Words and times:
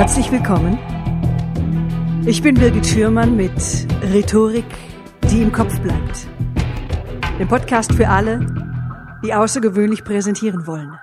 Herzlich 0.00 0.32
willkommen. 0.32 0.78
Ich 2.24 2.40
bin 2.40 2.54
Birgit 2.54 2.86
Schürmann 2.86 3.36
mit 3.36 3.52
Rhetorik, 4.02 4.64
die 5.30 5.42
im 5.42 5.52
Kopf 5.52 5.78
bleibt. 5.80 6.26
Dem 7.38 7.46
Podcast 7.46 7.92
für 7.92 8.08
alle, 8.08 8.40
die 9.22 9.34
außergewöhnlich 9.34 10.02
präsentieren 10.02 10.66
wollen. 10.66 10.98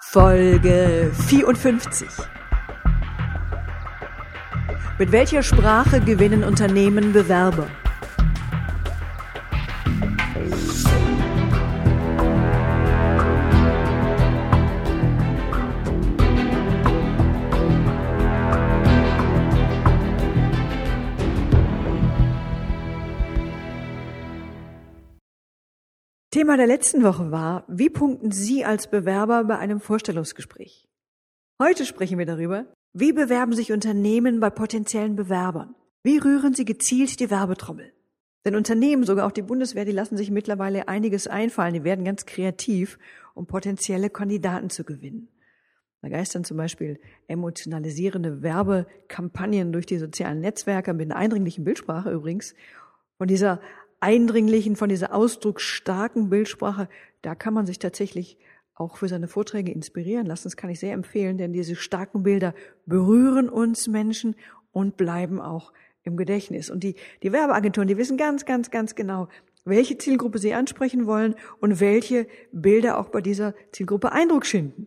Folge 0.00 1.12
54. 1.28 2.08
Mit 4.98 5.12
welcher 5.12 5.42
Sprache 5.42 6.00
gewinnen 6.00 6.44
Unternehmen 6.44 7.12
Bewerber? 7.12 7.66
Thema 26.36 26.58
der 26.58 26.66
letzten 26.66 27.02
Woche 27.02 27.30
war, 27.30 27.64
wie 27.66 27.88
punkten 27.88 28.30
Sie 28.30 28.62
als 28.62 28.90
Bewerber 28.90 29.44
bei 29.44 29.56
einem 29.56 29.80
Vorstellungsgespräch? 29.80 30.86
Heute 31.58 31.86
sprechen 31.86 32.18
wir 32.18 32.26
darüber, 32.26 32.66
wie 32.92 33.14
bewerben 33.14 33.54
sich 33.54 33.72
Unternehmen 33.72 34.38
bei 34.38 34.50
potenziellen 34.50 35.16
Bewerbern? 35.16 35.74
Wie 36.02 36.18
rühren 36.18 36.52
sie 36.52 36.66
gezielt 36.66 37.20
die 37.20 37.30
Werbetrommel? 37.30 37.90
Denn 38.44 38.54
Unternehmen, 38.54 39.04
sogar 39.04 39.26
auch 39.26 39.32
die 39.32 39.40
Bundeswehr, 39.40 39.86
die 39.86 39.92
lassen 39.92 40.18
sich 40.18 40.30
mittlerweile 40.30 40.88
einiges 40.88 41.26
einfallen. 41.26 41.72
Die 41.72 41.84
werden 41.84 42.04
ganz 42.04 42.26
kreativ, 42.26 42.98
um 43.32 43.46
potenzielle 43.46 44.10
Kandidaten 44.10 44.68
zu 44.68 44.84
gewinnen. 44.84 45.28
Da 46.02 46.10
geistern 46.10 46.44
zum 46.44 46.58
Beispiel 46.58 47.00
emotionalisierende 47.28 48.42
Werbekampagnen 48.42 49.72
durch 49.72 49.86
die 49.86 49.96
sozialen 49.96 50.42
Netzwerke 50.42 50.92
mit 50.92 51.10
einer 51.10 51.18
eindringlichen 51.18 51.64
Bildsprache 51.64 52.10
übrigens. 52.10 52.54
Von 53.16 53.26
dieser 53.26 53.58
eindringlichen, 54.06 54.76
von 54.76 54.88
dieser 54.88 55.12
ausdrucksstarken 55.12 56.30
Bildsprache, 56.30 56.88
da 57.22 57.34
kann 57.34 57.52
man 57.52 57.66
sich 57.66 57.80
tatsächlich 57.80 58.38
auch 58.76 58.98
für 58.98 59.08
seine 59.08 59.26
Vorträge 59.26 59.72
inspirieren 59.72 60.26
lassen. 60.26 60.44
Das 60.44 60.56
kann 60.56 60.70
ich 60.70 60.78
sehr 60.78 60.92
empfehlen, 60.92 61.38
denn 61.38 61.52
diese 61.52 61.74
starken 61.74 62.22
Bilder 62.22 62.54
berühren 62.84 63.48
uns 63.48 63.88
Menschen 63.88 64.36
und 64.70 64.96
bleiben 64.96 65.40
auch 65.40 65.72
im 66.04 66.16
Gedächtnis. 66.16 66.70
Und 66.70 66.84
die, 66.84 66.94
die 67.24 67.32
Werbeagenturen, 67.32 67.88
die 67.88 67.96
wissen 67.96 68.16
ganz, 68.16 68.44
ganz, 68.44 68.70
ganz 68.70 68.94
genau, 68.94 69.26
welche 69.64 69.98
Zielgruppe 69.98 70.38
sie 70.38 70.54
ansprechen 70.54 71.06
wollen 71.06 71.34
und 71.58 71.80
welche 71.80 72.28
Bilder 72.52 73.00
auch 73.00 73.08
bei 73.08 73.20
dieser 73.20 73.54
Zielgruppe 73.72 74.12
Eindruck 74.12 74.46
schinden. 74.46 74.86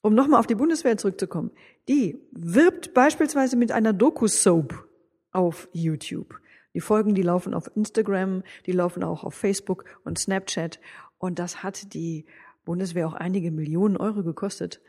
Um 0.00 0.14
nochmal 0.14 0.40
auf 0.40 0.46
die 0.46 0.54
Bundeswehr 0.54 0.96
zurückzukommen. 0.96 1.50
Die 1.88 2.18
wirbt 2.32 2.94
beispielsweise 2.94 3.56
mit 3.56 3.72
einer 3.72 3.92
Doku-Soap 3.92 4.88
auf 5.32 5.68
YouTube. 5.72 6.40
Die 6.74 6.80
Folgen, 6.80 7.14
die 7.14 7.22
laufen 7.22 7.54
auf 7.54 7.70
Instagram, 7.76 8.42
die 8.66 8.72
laufen 8.72 9.04
auch 9.04 9.24
auf 9.24 9.34
Facebook 9.34 9.84
und 10.04 10.18
Snapchat. 10.18 10.80
Und 11.18 11.38
das 11.38 11.62
hat 11.62 11.94
die 11.94 12.26
Bundeswehr 12.64 13.06
auch 13.06 13.14
einige 13.14 13.50
Millionen 13.50 13.96
Euro 13.96 14.22
gekostet. 14.22 14.80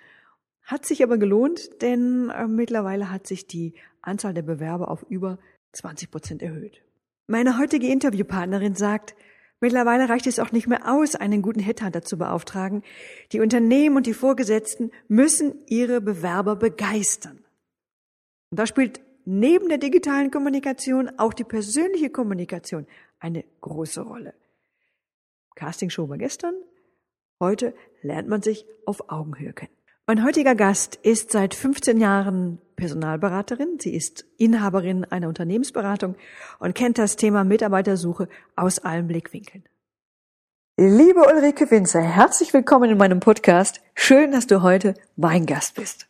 Hat 0.63 0.85
sich 0.85 1.03
aber 1.03 1.17
gelohnt, 1.19 1.81
denn 1.83 2.29
äh, 2.29 2.47
mittlerweile 2.47 3.11
hat 3.11 3.27
sich 3.27 3.45
die 3.45 3.75
Anzahl 4.01 4.33
der 4.33 4.41
Bewerber 4.41 4.89
auf 4.89 5.05
über 5.09 5.37
20 5.73 6.09
Prozent 6.09 6.41
erhöht. 6.41 6.81
Meine 7.27 7.59
heutige 7.59 7.87
Interviewpartnerin 7.87 8.75
sagt, 8.75 9.15
mittlerweile 9.59 10.09
reicht 10.09 10.25
es 10.25 10.39
auch 10.39 10.51
nicht 10.51 10.67
mehr 10.67 10.91
aus, 10.91 11.15
einen 11.15 11.41
guten 11.41 11.59
Headhunter 11.59 12.01
zu 12.01 12.17
beauftragen. 12.17 12.83
Die 13.31 13.41
Unternehmen 13.41 13.95
und 13.95 14.07
die 14.07 14.13
Vorgesetzten 14.13 14.91
müssen 15.07 15.55
ihre 15.67 16.01
Bewerber 16.01 16.55
begeistern. 16.55 17.45
Und 18.49 18.59
da 18.59 18.65
spielt 18.65 19.01
neben 19.25 19.69
der 19.69 19.77
digitalen 19.77 20.31
Kommunikation 20.31 21.11
auch 21.17 21.33
die 21.33 21.43
persönliche 21.43 22.09
Kommunikation 22.09 22.87
eine 23.19 23.43
große 23.61 24.01
Rolle. 24.01 24.33
Castingshow 25.55 26.09
war 26.09 26.17
gestern, 26.17 26.55
heute 27.39 27.73
lernt 28.01 28.27
man 28.27 28.41
sich 28.41 28.65
auf 28.85 29.09
Augenhöhe 29.09 29.53
kennen. 29.53 29.71
Mein 30.07 30.23
heutiger 30.23 30.53
Gast 30.53 30.99
ist 31.01 31.31
seit 31.31 31.55
15 31.55 31.99
Jahren 31.99 32.61
Personalberaterin. 32.75 33.79
Sie 33.79 33.95
ist 33.95 34.25
Inhaberin 34.37 35.03
einer 35.05 35.27
Unternehmensberatung 35.27 36.15
und 36.59 36.75
kennt 36.75 36.99
das 36.99 37.15
Thema 37.15 37.43
Mitarbeitersuche 37.43 38.29
aus 38.55 38.79
allen 38.79 39.07
Blickwinkeln. 39.07 39.63
Liebe 40.77 41.21
Ulrike 41.21 41.71
Winzer, 41.71 42.01
herzlich 42.01 42.53
willkommen 42.53 42.91
in 42.91 42.97
meinem 42.97 43.19
Podcast. 43.19 43.81
Schön, 43.95 44.31
dass 44.31 44.45
du 44.45 44.61
heute 44.61 44.93
mein 45.15 45.45
Gast 45.45 45.75
bist. 45.75 46.07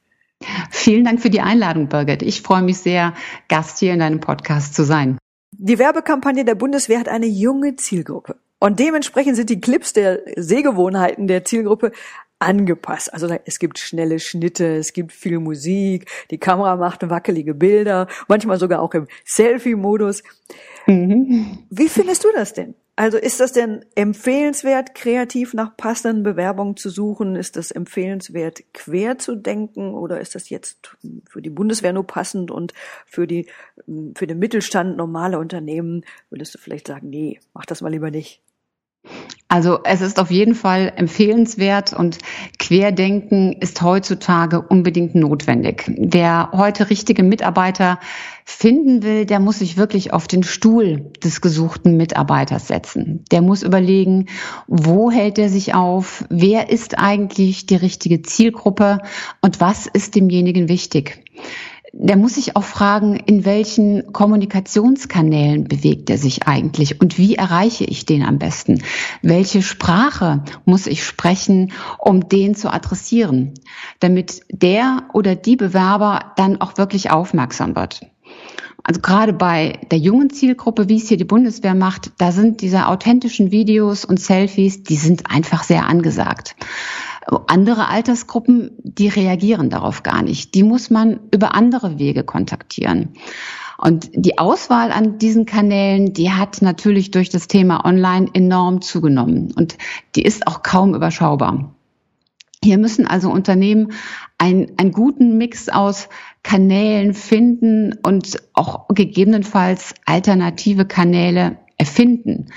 Vielen 0.70 1.06
Dank 1.06 1.22
für 1.22 1.30
die 1.30 1.42
Einladung, 1.42 1.88
Birgit. 1.88 2.22
Ich 2.22 2.42
freue 2.42 2.62
mich 2.62 2.78
sehr, 2.78 3.14
Gast 3.48 3.80
hier 3.80 3.94
in 3.94 4.00
deinem 4.00 4.20
Podcast 4.20 4.76
zu 4.76 4.84
sein. 4.84 5.18
Die 5.52 5.80
Werbekampagne 5.80 6.46
der 6.46 6.56
Bundeswehr 6.56 7.00
hat 7.00 7.10
eine 7.10 7.28
junge 7.28 7.76
Zielgruppe. 7.76 8.36
Und 8.60 8.80
dementsprechend 8.80 9.36
sind 9.36 9.50
die 9.50 9.62
Clips 9.62 9.94
der 9.94 10.22
Sehgewohnheiten 10.36 11.28
der 11.28 11.46
Zielgruppe 11.46 11.92
angepasst. 12.40 13.14
Also 13.14 13.28
es 13.46 13.60
gibt 13.60 13.80
schnelle 13.80 14.20
Schnitte, 14.20 14.78
es 14.78 14.94
gibt 14.94 15.14
viel 15.14 15.40
Musik, 15.40 16.10
die 16.32 16.38
Kamera 16.38 16.76
macht 16.76 17.10
wackelige 17.10 17.54
Bilder, 17.54 18.08
manchmal 18.28 18.60
sogar 18.60 18.82
auch 18.82 18.94
im 18.94 19.08
Selfie-Modus. 19.24 20.24
Mhm. 20.88 21.66
Wie 21.70 21.90
findest 21.90 22.24
du 22.24 22.28
das 22.34 22.54
denn? 22.54 22.76
Also 22.98 23.18
ist 23.18 23.42
das 23.42 23.52
denn 23.52 23.84
empfehlenswert, 23.96 24.96
kreativ 24.96 25.54
nach 25.54 25.76
passenden 25.76 26.24
Bewerbungen 26.24 26.78
zu 26.78 26.90
suchen? 26.90 27.36
Ist 27.36 27.58
das 27.58 27.72
empfehlenswert, 27.72 28.64
quer 28.74 29.18
zu 29.18 29.36
denken? 29.36 29.94
Oder 29.94 30.22
ist 30.22 30.34
das 30.34 30.50
jetzt 30.50 30.96
für 31.28 31.42
die 31.42 31.50
Bundeswehr 31.50 31.92
nur 31.92 32.08
passend 32.08 32.52
und 32.52 32.74
für 33.06 33.28
die, 33.28 33.50
für 34.16 34.28
den 34.28 34.40
Mittelstand 34.40 34.96
normale 34.96 35.40
Unternehmen 35.40 36.06
würdest 36.30 36.56
du 36.56 36.58
vielleicht 36.58 36.88
sagen, 36.88 37.10
nee, 37.10 37.42
mach 37.54 37.66
das 37.66 37.82
mal 37.82 37.92
lieber 37.92 38.12
nicht? 38.12 38.42
Also 39.48 39.80
es 39.84 40.02
ist 40.02 40.20
auf 40.20 40.32
jeden 40.32 40.56
Fall 40.56 40.92
empfehlenswert 40.96 41.94
und 41.94 42.18
Querdenken 42.58 43.54
ist 43.54 43.82
heutzutage 43.84 44.60
unbedingt 44.60 45.14
notwendig. 45.14 45.84
Wer 45.98 46.50
heute 46.52 46.90
richtige 46.90 47.22
Mitarbeiter 47.22 48.00
finden 48.44 49.04
will, 49.04 49.26
der 49.26 49.40
muss 49.40 49.60
sich 49.60 49.78
wirklich 49.78 50.14
auf 50.14 50.28
den 50.28 50.42
Stuhl 50.42 51.12
des 51.24 51.42
gesuchten 51.42 51.96
Mitarbeiters 51.96 52.68
setzen. 52.68 53.24
Der 53.32 53.42
muss 53.42 53.62
überlegen, 53.62 54.26
wo 54.68 55.12
hält 55.12 55.38
er 55.38 55.50
sich 55.50 55.76
auf, 55.76 56.26
wer 56.30 56.72
ist 56.72 56.98
eigentlich 56.98 57.68
die 57.68 57.76
richtige 57.76 58.24
Zielgruppe 58.24 59.00
und 59.42 59.62
was 59.62 59.86
ist 59.86 60.16
demjenigen 60.16 60.70
wichtig 60.70 61.24
der 61.98 62.18
muss 62.18 62.36
sich 62.36 62.58
auch 62.58 62.64
fragen, 62.64 63.16
in 63.16 63.46
welchen 63.46 64.12
Kommunikationskanälen 64.12 65.64
bewegt 65.64 66.10
er 66.10 66.18
sich 66.18 66.46
eigentlich 66.46 67.00
und 67.00 67.18
wie 67.18 67.36
erreiche 67.36 67.86
ich 67.86 68.06
den 68.06 68.22
am 68.22 68.38
besten? 68.38 68.84
Welche 69.22 69.62
Sprache 69.62 70.44
muss 70.66 70.88
ich 70.88 71.06
sprechen, 71.06 71.72
um 71.98 72.28
den 72.28 72.54
zu 72.54 72.72
adressieren, 72.72 73.54
damit 74.02 74.42
der 74.50 75.08
oder 75.14 75.36
die 75.36 75.56
Bewerber 75.56 76.34
dann 76.36 76.60
auch 76.60 76.78
wirklich 76.78 77.12
aufmerksam 77.12 77.78
wird? 77.78 78.02
Also 78.84 79.00
gerade 79.02 79.34
bei 79.34 79.80
der 79.90 79.98
jungen 79.98 80.30
Zielgruppe, 80.30 80.90
wie 80.90 80.98
es 80.98 81.08
hier 81.08 81.18
die 81.18 81.24
Bundeswehr 81.24 81.76
macht, 81.76 82.12
da 82.18 82.32
sind 82.32 82.62
diese 82.62 82.88
authentischen 82.88 83.52
Videos 83.52 84.04
und 84.06 84.20
Selfies, 84.20 84.84
die 84.84 84.98
sind 84.98 85.32
einfach 85.32 85.64
sehr 85.64 85.88
angesagt. 85.88 86.56
Andere 87.48 87.90
Altersgruppen, 87.90 88.72
die 88.84 89.08
reagieren 89.08 89.70
darauf 89.70 90.04
gar 90.04 90.22
nicht. 90.22 90.54
Die 90.54 90.64
muss 90.64 90.90
man 90.90 91.20
über 91.32 91.56
andere 91.56 91.98
Wege 91.98 92.24
kontaktieren. 92.24 93.14
Und 93.78 94.10
die 94.14 94.38
Auswahl 94.38 94.92
an 94.92 95.18
diesen 95.18 95.46
Kanälen, 95.46 96.14
die 96.14 96.32
hat 96.32 96.62
natürlich 96.62 97.12
durch 97.12 97.30
das 97.30 97.48
Thema 97.48 97.84
Online 97.86 98.30
enorm 98.34 98.82
zugenommen. 98.82 99.52
Und 99.56 99.78
die 100.16 100.24
ist 100.24 100.48
auch 100.48 100.64
kaum 100.64 100.96
überschaubar. 100.96 101.76
Hier 102.64 102.78
müssen 102.78 103.06
also 103.06 103.30
Unternehmen 103.30 103.92
ein, 104.38 104.72
einen 104.78 104.92
guten 104.92 105.38
Mix 105.38 105.70
aus 105.70 106.10
Kanälen 106.42 107.14
finden 107.14 107.96
und 108.02 108.42
auch 108.54 108.88
gegebenenfalls 108.88 109.94
alternative 110.06 110.86
Kanäle 110.86 111.58
erfinden. 111.78 112.48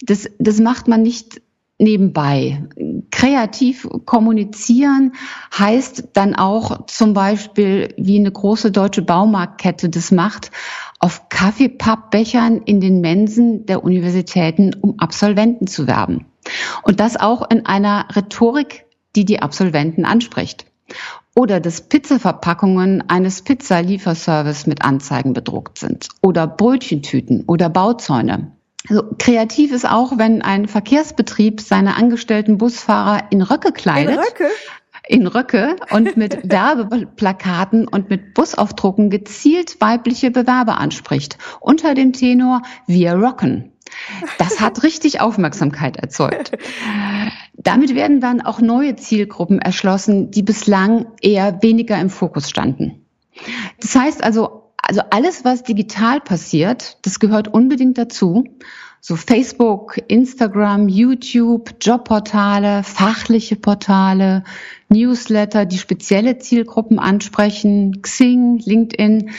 Das, 0.00 0.28
das 0.38 0.60
macht 0.60 0.88
man 0.88 1.02
nicht 1.02 1.40
nebenbei. 1.78 2.64
Kreativ 3.10 3.88
kommunizieren 4.04 5.12
heißt 5.56 6.08
dann 6.12 6.34
auch 6.34 6.86
zum 6.86 7.14
Beispiel, 7.14 7.94
wie 7.96 8.18
eine 8.18 8.30
große 8.30 8.70
deutsche 8.70 9.02
Baumarktkette 9.02 9.88
das 9.88 10.10
macht, 10.10 10.50
auf 10.98 11.28
Kaffeepappbechern 11.28 12.62
in 12.62 12.80
den 12.80 13.00
Mensen 13.00 13.66
der 13.66 13.84
Universitäten 13.84 14.74
um 14.80 14.98
Absolventen 14.98 15.66
zu 15.66 15.86
werben. 15.86 16.26
Und 16.82 17.00
das 17.00 17.16
auch 17.16 17.48
in 17.50 17.66
einer 17.66 18.06
Rhetorik, 18.14 18.86
die 19.16 19.24
die 19.24 19.40
Absolventen 19.40 20.04
anspricht. 20.04 20.66
Oder 21.34 21.58
dass 21.58 21.88
Pizzaverpackungen 21.88 23.08
eines 23.08 23.42
Pizzalieferservice 23.42 24.66
mit 24.66 24.82
Anzeigen 24.82 25.32
bedruckt 25.32 25.78
sind. 25.78 26.08
Oder 26.22 26.46
Brötchentüten 26.46 27.44
oder 27.46 27.68
Bauzäune. 27.68 28.52
Also 28.88 29.02
kreativ 29.18 29.72
ist 29.72 29.88
auch, 29.88 30.18
wenn 30.18 30.42
ein 30.42 30.68
Verkehrsbetrieb 30.68 31.60
seine 31.60 31.96
angestellten 31.96 32.58
Busfahrer 32.58 33.28
in 33.30 33.40
Röcke 33.42 33.72
kleidet. 33.72 34.14
In 34.14 34.20
Röcke? 34.20 34.50
in 35.06 35.26
Röcke 35.26 35.76
und 35.90 36.16
mit 36.16 36.38
Werbeplakaten 36.50 37.86
und 37.86 38.08
mit 38.10 38.34
Busaufdrucken 38.34 39.10
gezielt 39.10 39.80
weibliche 39.80 40.30
Bewerber 40.30 40.78
anspricht. 40.78 41.38
Unter 41.60 41.94
dem 41.94 42.12
Tenor 42.12 42.62
Wir 42.86 43.14
rocken. 43.14 43.72
Das 44.38 44.60
hat 44.60 44.82
richtig 44.82 45.20
Aufmerksamkeit 45.20 45.96
erzeugt. 45.98 46.52
Damit 47.54 47.94
werden 47.94 48.20
dann 48.20 48.40
auch 48.40 48.60
neue 48.60 48.96
Zielgruppen 48.96 49.60
erschlossen, 49.60 50.30
die 50.30 50.42
bislang 50.42 51.06
eher 51.20 51.62
weniger 51.62 51.98
im 52.00 52.10
Fokus 52.10 52.48
standen. 52.48 53.06
Das 53.80 53.94
heißt 53.94 54.24
also, 54.24 54.63
also 54.86 55.00
alles, 55.10 55.44
was 55.44 55.62
digital 55.62 56.20
passiert, 56.20 56.98
das 57.02 57.18
gehört 57.18 57.48
unbedingt 57.48 57.96
dazu. 57.98 58.44
So 59.00 59.16
Facebook, 59.16 59.98
Instagram, 60.08 60.88
YouTube, 60.88 61.74
Jobportale, 61.80 62.82
fachliche 62.82 63.56
Portale, 63.56 64.44
Newsletter, 64.88 65.66
die 65.66 65.78
spezielle 65.78 66.38
Zielgruppen 66.38 66.98
ansprechen, 66.98 68.00
Xing, 68.00 68.58
LinkedIn, 68.58 69.30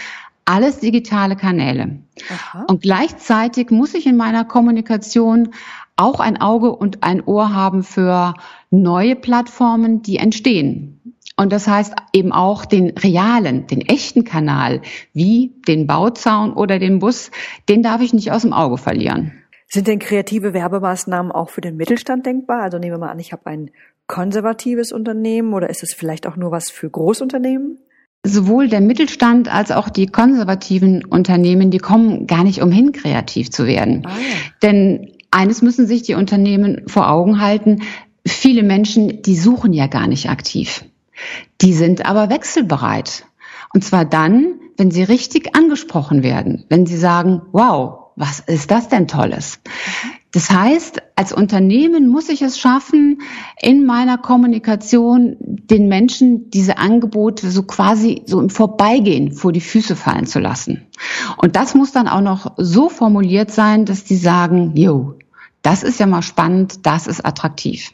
alles 0.46 0.80
digitale 0.80 1.36
Kanäle. 1.36 2.00
Aha. 2.32 2.66
Und 2.68 2.82
gleichzeitig 2.82 3.72
muss 3.72 3.96
ich 3.96 4.06
in 4.06 4.18
meiner 4.18 4.46
Kommunikation 4.46 5.50
auch 5.96 6.20
ein 6.20 6.40
Auge 6.40 6.76
und 6.76 7.04
ein 7.04 7.24
Ohr 7.24 7.54
haben 7.54 7.84
für 7.84 8.36
neue 8.70 9.16
Plattformen, 9.16 10.02
die 10.02 10.18
entstehen. 10.18 10.95
Und 11.38 11.52
das 11.52 11.68
heißt 11.68 11.94
eben 12.14 12.32
auch 12.32 12.66
den 12.66 12.92
realen, 12.92 13.68
den 13.68 13.82
echten 13.82 14.24
Kanal, 14.24 14.82
wie 15.14 15.54
den 15.68 15.86
Bauzaun 15.86 16.54
oder 16.54 16.80
den 16.80 17.00
Bus, 17.00 17.30
den 17.68 17.84
darf 17.84 18.02
ich 18.02 18.14
nicht 18.14 18.32
aus 18.32 18.44
dem 18.44 18.54
Auge 18.54 18.78
verlieren. 18.78 19.34
Sind 19.68 19.88
denn 19.88 20.00
kreative 20.00 20.54
Werbemaßnahmen 20.54 21.32
auch 21.32 21.50
für 21.50 21.62
den 21.62 21.76
Mittelstand 21.76 22.26
denkbar? 22.26 22.62
Also 22.62 22.78
nehmen 22.78 22.94
wir 22.94 23.00
mal 23.00 23.12
an, 23.12 23.20
ich 23.20 23.34
habe 23.34 23.48
ein 23.48 23.72
konservatives 24.08 24.92
Unternehmen 24.92 25.54
oder 25.54 25.70
ist 25.70 25.84
es 25.84 25.94
vielleicht 25.94 26.28
auch 26.28 26.38
nur 26.38 26.52
was 26.52 26.70
für 26.70 26.90
Großunternehmen? 26.90 27.80
Sowohl 28.24 28.70
der 28.70 28.82
Mittelstand 28.82 29.54
als 29.54 29.72
auch 29.72 29.90
die 29.90 30.08
konservativen 30.08 31.04
Unternehmen, 31.06 31.70
die 31.70 31.80
kommen 31.80 32.28
gar 32.28 32.44
nicht 32.44 32.62
umhin, 32.62 32.92
kreativ 32.92 33.52
zu 33.52 33.68
werden. 33.68 34.04
Ah, 34.06 34.10
ja. 34.10 34.36
Denn 34.64 35.12
eines 35.32 35.62
müssen 35.62 35.86
sich 35.86 36.04
die 36.04 36.16
Unternehmen 36.16 36.84
vor 36.88 37.10
Augen 37.10 37.42
halten. 37.42 37.82
Viele 38.26 38.64
Menschen, 38.64 39.22
die 39.22 39.36
suchen 39.36 39.74
ja 39.74 39.88
gar 39.88 40.08
nicht 40.08 40.30
aktiv. 40.30 40.86
Die 41.62 41.74
sind 41.74 42.06
aber 42.06 42.30
wechselbereit. 42.30 43.26
Und 43.74 43.84
zwar 43.84 44.06
dann, 44.06 44.56
wenn 44.78 44.92
sie 44.92 45.04
richtig 45.04 45.56
angesprochen 45.56 46.24
werden, 46.24 46.66
wenn 46.70 46.86
sie 46.86 46.98
sagen, 46.98 47.42
wow, 47.52 48.12
was 48.16 48.40
ist 48.40 48.72
das 48.72 48.88
denn 48.88 49.08
Tolles? 49.08 49.60
Das 50.32 50.50
heißt, 50.50 51.02
als 51.16 51.32
Unternehmen 51.32 52.10
muss 52.10 52.28
ich 52.28 52.42
es 52.42 52.60
schaffen, 52.60 53.22
in 53.62 53.86
meiner 53.86 54.18
Kommunikation 54.18 55.38
den 55.40 55.88
Menschen 55.88 56.50
diese 56.50 56.78
Angebote 56.78 57.50
so 57.50 57.64
quasi 57.64 58.24
so 58.26 58.42
im 58.42 58.50
Vorbeigehen 58.50 59.32
vor 59.32 59.54
die 59.54 59.62
Füße 59.62 59.96
fallen 59.96 60.26
zu 60.26 60.40
lassen. 60.40 60.88
Und 61.38 61.56
das 61.56 61.74
muss 61.74 61.94
dann 61.94 62.10
auch 62.10 62.20
noch 62.20 62.54
so 62.58 62.90
formuliert 62.90 63.52
sein, 63.52 63.86
dass 63.86 64.04
die 64.04 64.18
sagen, 64.18 64.76
jo, 64.76 65.16
das 65.62 65.84
ist 65.84 66.02
ja 66.02 66.06
mal 66.06 66.22
spannend, 66.22 66.86
das 66.86 67.08
ist 67.08 67.26
attraktiv. 67.26 67.92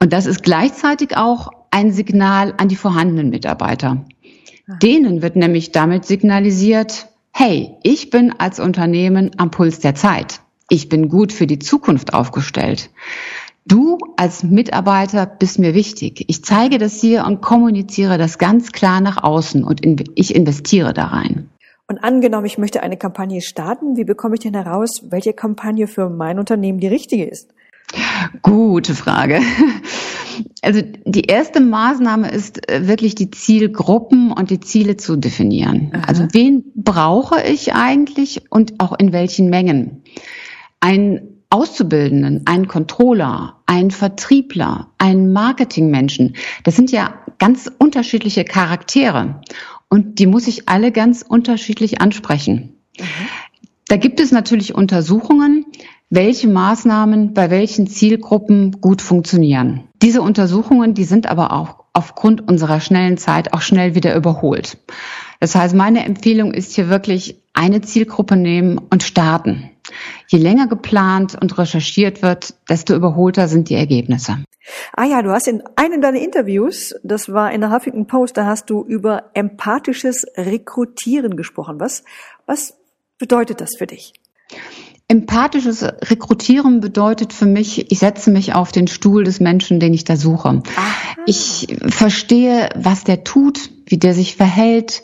Und 0.00 0.12
das 0.12 0.26
ist 0.26 0.42
gleichzeitig 0.42 1.16
auch 1.16 1.50
ein 1.74 1.92
Signal 1.92 2.54
an 2.56 2.68
die 2.68 2.76
vorhandenen 2.76 3.30
Mitarbeiter. 3.30 4.04
Denen 4.80 5.22
wird 5.22 5.34
nämlich 5.34 5.72
damit 5.72 6.04
signalisiert, 6.04 7.08
hey, 7.32 7.74
ich 7.82 8.10
bin 8.10 8.32
als 8.38 8.60
Unternehmen 8.60 9.32
am 9.38 9.50
Puls 9.50 9.80
der 9.80 9.96
Zeit. 9.96 10.40
Ich 10.68 10.88
bin 10.88 11.08
gut 11.08 11.32
für 11.32 11.48
die 11.48 11.58
Zukunft 11.58 12.14
aufgestellt. 12.14 12.90
Du 13.66 13.98
als 14.16 14.44
Mitarbeiter 14.44 15.26
bist 15.26 15.58
mir 15.58 15.74
wichtig. 15.74 16.24
Ich 16.28 16.44
zeige 16.44 16.78
das 16.78 17.00
hier 17.00 17.24
und 17.26 17.42
kommuniziere 17.42 18.18
das 18.18 18.38
ganz 18.38 18.70
klar 18.70 19.00
nach 19.00 19.24
außen 19.24 19.64
und 19.64 19.84
ich 20.14 20.34
investiere 20.34 20.94
da 20.94 21.06
rein. 21.06 21.50
Und 21.88 22.04
angenommen, 22.04 22.46
ich 22.46 22.56
möchte 22.56 22.84
eine 22.84 22.96
Kampagne 22.96 23.40
starten, 23.42 23.96
wie 23.96 24.04
bekomme 24.04 24.36
ich 24.36 24.40
denn 24.40 24.54
heraus, 24.54 25.02
welche 25.10 25.32
Kampagne 25.32 25.88
für 25.88 26.08
mein 26.08 26.38
Unternehmen 26.38 26.78
die 26.78 26.86
richtige 26.86 27.24
ist? 27.24 27.52
Gute 28.42 28.94
Frage. 28.94 29.40
Also 30.62 30.82
die 31.04 31.24
erste 31.24 31.60
Maßnahme 31.60 32.30
ist 32.30 32.68
äh, 32.68 32.88
wirklich 32.88 33.14
die 33.14 33.30
Zielgruppen 33.30 34.32
und 34.32 34.50
die 34.50 34.60
Ziele 34.60 34.96
zu 34.96 35.16
definieren. 35.16 35.90
Aha. 35.92 36.04
Also 36.06 36.26
wen 36.32 36.64
brauche 36.74 37.42
ich 37.42 37.74
eigentlich 37.74 38.50
und 38.50 38.80
auch 38.80 38.98
in 38.98 39.12
welchen 39.12 39.50
Mengen? 39.50 40.02
Ein 40.80 41.28
Auszubildenden, 41.50 42.42
ein 42.46 42.66
Controller, 42.66 43.60
ein 43.66 43.90
Vertriebler, 43.90 44.88
ein 44.98 45.32
Marketingmenschen, 45.32 46.34
das 46.64 46.74
sind 46.74 46.90
ja 46.90 47.14
ganz 47.38 47.70
unterschiedliche 47.78 48.44
Charaktere 48.44 49.40
und 49.88 50.18
die 50.18 50.26
muss 50.26 50.48
ich 50.48 50.68
alle 50.68 50.90
ganz 50.90 51.22
unterschiedlich 51.22 52.00
ansprechen. 52.00 52.74
Aha. 52.98 53.06
Da 53.86 53.96
gibt 53.96 54.18
es 54.18 54.32
natürlich 54.32 54.74
Untersuchungen, 54.74 55.66
welche 56.14 56.46
Maßnahmen 56.46 57.34
bei 57.34 57.50
welchen 57.50 57.88
Zielgruppen 57.88 58.80
gut 58.80 59.02
funktionieren. 59.02 59.88
Diese 60.00 60.22
Untersuchungen, 60.22 60.94
die 60.94 61.04
sind 61.04 61.26
aber 61.26 61.52
auch 61.52 61.84
aufgrund 61.92 62.46
unserer 62.46 62.80
schnellen 62.80 63.18
Zeit 63.18 63.52
auch 63.52 63.62
schnell 63.62 63.94
wieder 63.94 64.14
überholt. 64.14 64.78
Das 65.40 65.54
heißt, 65.56 65.74
meine 65.74 66.04
Empfehlung 66.04 66.54
ist 66.54 66.74
hier 66.74 66.88
wirklich 66.88 67.42
eine 67.52 67.80
Zielgruppe 67.80 68.36
nehmen 68.36 68.78
und 68.78 69.02
starten. 69.02 69.70
Je 70.28 70.38
länger 70.38 70.68
geplant 70.68 71.36
und 71.40 71.58
recherchiert 71.58 72.22
wird, 72.22 72.54
desto 72.68 72.94
überholter 72.94 73.48
sind 73.48 73.68
die 73.68 73.74
Ergebnisse. 73.74 74.38
Ah 74.92 75.04
ja, 75.04 75.20
du 75.20 75.30
hast 75.30 75.48
in 75.48 75.62
einem 75.76 76.00
deiner 76.00 76.20
Interviews, 76.20 76.94
das 77.02 77.32
war 77.32 77.52
in 77.52 77.60
der 77.60 77.72
Huffington 77.72 78.06
Post, 78.06 78.36
da 78.36 78.46
hast 78.46 78.70
du 78.70 78.82
über 78.84 79.30
empathisches 79.34 80.24
Rekrutieren 80.36 81.36
gesprochen. 81.36 81.80
Was, 81.80 82.04
was 82.46 82.74
bedeutet 83.18 83.60
das 83.60 83.76
für 83.76 83.86
dich? 83.86 84.14
Empathisches 85.06 85.82
Rekrutieren 85.82 86.80
bedeutet 86.80 87.32
für 87.34 87.46
mich, 87.46 87.90
ich 87.92 87.98
setze 87.98 88.30
mich 88.30 88.54
auf 88.54 88.72
den 88.72 88.86
Stuhl 88.86 89.24
des 89.24 89.38
Menschen, 89.38 89.78
den 89.78 89.92
ich 89.92 90.04
da 90.04 90.16
suche. 90.16 90.48
Aha. 90.48 90.62
Ich 91.26 91.76
verstehe, 91.86 92.70
was 92.74 93.04
der 93.04 93.22
tut, 93.22 93.70
wie 93.86 93.98
der 93.98 94.14
sich 94.14 94.36
verhält 94.36 95.02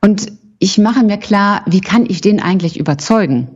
und 0.00 0.32
ich 0.58 0.78
mache 0.78 1.04
mir 1.04 1.18
klar, 1.18 1.62
wie 1.66 1.80
kann 1.80 2.06
ich 2.08 2.20
den 2.22 2.40
eigentlich 2.40 2.78
überzeugen? 2.78 3.48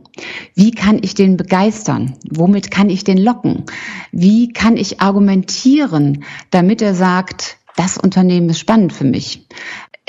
Wie 0.53 0.71
kann 0.71 0.99
ich 1.01 1.15
den 1.15 1.35
begeistern? 1.35 2.13
Womit 2.29 2.69
kann 2.69 2.89
ich 2.89 3.03
den 3.03 3.17
locken? 3.17 3.63
Wie 4.11 4.53
kann 4.53 4.77
ich 4.77 5.01
argumentieren, 5.01 6.23
damit 6.51 6.81
er 6.81 6.93
sagt, 6.93 7.57
das 7.75 7.97
Unternehmen 7.97 8.49
ist 8.49 8.59
spannend 8.59 8.93
für 8.93 9.05
mich 9.05 9.47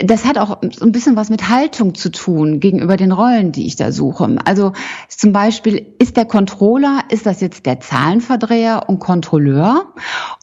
das 0.04 0.24
hat 0.24 0.38
auch 0.38 0.58
so 0.72 0.84
ein 0.84 0.92
bisschen 0.92 1.16
was 1.16 1.30
mit 1.30 1.48
Haltung 1.48 1.94
zu 1.94 2.10
tun 2.10 2.60
gegenüber 2.60 2.96
den 2.96 3.12
Rollen, 3.12 3.52
die 3.52 3.66
ich 3.66 3.76
da 3.76 3.92
suche. 3.92 4.36
Also 4.44 4.72
zum 5.08 5.32
Beispiel, 5.32 5.86
ist 5.98 6.16
der 6.16 6.24
Controller, 6.24 7.00
ist 7.10 7.26
das 7.26 7.40
jetzt 7.40 7.66
der 7.66 7.80
Zahlenverdreher 7.80 8.88
und 8.88 8.98
Kontrolleur? 8.98 9.92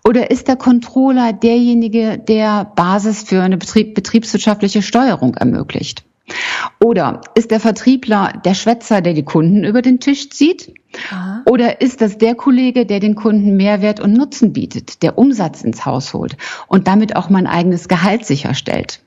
Oder 0.07 0.31
ist 0.31 0.47
der 0.47 0.55
Controller 0.55 1.33
derjenige, 1.33 2.17
der 2.17 2.65
Basis 2.75 3.23
für 3.23 3.41
eine 3.41 3.57
Betrieb, 3.57 3.95
betriebswirtschaftliche 3.95 4.81
Steuerung 4.81 5.35
ermöglicht? 5.35 6.03
Oder 6.83 7.21
ist 7.35 7.51
der 7.51 7.59
Vertriebler 7.59 8.33
der 8.45 8.53
Schwätzer, 8.53 9.01
der 9.01 9.13
die 9.13 9.23
Kunden 9.23 9.63
über 9.63 9.81
den 9.81 9.99
Tisch 9.99 10.29
zieht? 10.29 10.73
Aha. 11.11 11.41
Oder 11.45 11.81
ist 11.81 12.01
das 12.01 12.17
der 12.17 12.35
Kollege, 12.35 12.85
der 12.85 12.99
den 12.99 13.15
Kunden 13.15 13.57
Mehrwert 13.57 13.99
und 13.99 14.13
Nutzen 14.13 14.53
bietet, 14.53 15.01
der 15.01 15.17
Umsatz 15.17 15.63
ins 15.63 15.85
Haus 15.85 16.13
holt 16.13 16.37
und 16.67 16.87
damit 16.87 17.15
auch 17.15 17.29
mein 17.29 17.47
eigenes 17.47 17.87
Gehalt 17.87 18.25
sicherstellt? 18.25 19.01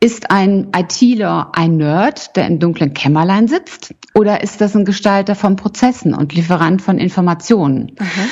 Ist 0.00 0.30
ein 0.30 0.68
ITler 0.74 1.52
ein 1.54 1.76
Nerd, 1.76 2.36
der 2.36 2.46
im 2.46 2.58
dunklen 2.58 2.94
Kämmerlein 2.94 3.48
sitzt? 3.48 3.94
Oder 4.14 4.42
ist 4.42 4.60
das 4.60 4.74
ein 4.74 4.84
Gestalter 4.84 5.34
von 5.34 5.56
Prozessen 5.56 6.14
und 6.14 6.34
Lieferant 6.34 6.82
von 6.82 6.98
Informationen? 6.98 7.92
Aha. 7.98 8.26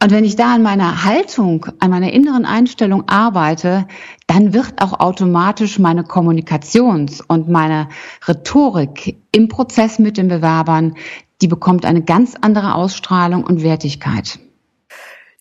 Und 0.00 0.12
wenn 0.12 0.24
ich 0.24 0.36
da 0.36 0.54
an 0.54 0.62
meiner 0.62 1.04
Haltung, 1.04 1.66
an 1.80 1.90
meiner 1.90 2.12
inneren 2.12 2.44
Einstellung 2.44 3.08
arbeite, 3.08 3.88
dann 4.28 4.54
wird 4.54 4.80
auch 4.80 5.00
automatisch 5.00 5.80
meine 5.80 6.02
Kommunikations- 6.02 7.20
und 7.26 7.48
meine 7.48 7.88
Rhetorik 8.26 9.16
im 9.32 9.48
Prozess 9.48 9.98
mit 9.98 10.16
den 10.16 10.28
Bewerbern, 10.28 10.94
die 11.42 11.48
bekommt 11.48 11.84
eine 11.84 12.02
ganz 12.02 12.36
andere 12.40 12.74
Ausstrahlung 12.74 13.42
und 13.42 13.64
Wertigkeit. 13.64 14.38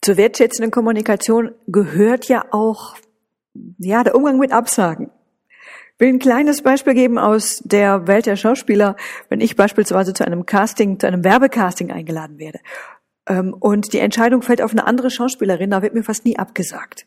Zur 0.02 0.18
wertschätzenden 0.18 0.72
Kommunikation 0.72 1.52
gehört 1.68 2.28
ja 2.28 2.46
auch 2.52 2.96
ja, 3.78 4.04
der 4.04 4.16
Umgang 4.16 4.40
mit 4.40 4.52
Absagen 4.52 5.12
will 6.00 6.10
ein 6.10 6.20
kleines 6.20 6.62
Beispiel 6.62 6.94
geben 6.94 7.18
aus 7.18 7.62
der 7.66 8.08
Welt 8.08 8.26
der 8.26 8.36
Schauspieler, 8.36 8.96
wenn 9.30 9.42
ich 9.42 9.56
beispielsweise 9.56 10.14
zu 10.14 10.26
einem 10.26 10.46
Casting, 10.46 11.00
zu 11.00 11.08
einem 11.08 11.24
Werbecasting 11.24 11.92
eingeladen 11.92 12.40
werde 12.40 12.60
ähm, 13.28 13.54
und 13.54 13.94
die 13.94 14.00
Entscheidung 14.00 14.42
fällt 14.42 14.62
auf 14.62 14.72
eine 14.72 14.86
andere 14.86 15.12
Schauspielerin, 15.12 15.72
da 15.72 15.82
wird 15.82 15.94
mir 15.94 16.04
fast 16.04 16.26
nie 16.26 16.38
abgesagt. 16.38 17.06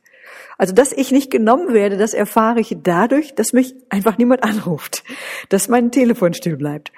Also, 0.59 0.75
dass 0.75 0.93
ich 0.93 1.11
nicht 1.11 1.31
genommen 1.31 1.73
werde, 1.73 1.97
das 1.97 2.13
erfahre 2.13 2.61
ich 2.61 2.77
dadurch, 2.83 3.35
dass 3.35 3.53
mich 3.53 3.75
einfach 3.89 4.19
niemand 4.19 4.45
anruft, 4.45 5.05
dass 5.49 5.69
mein 5.69 5.91
Telefon 5.91 6.35
still 6.35 6.57
bleibt. 6.57 6.93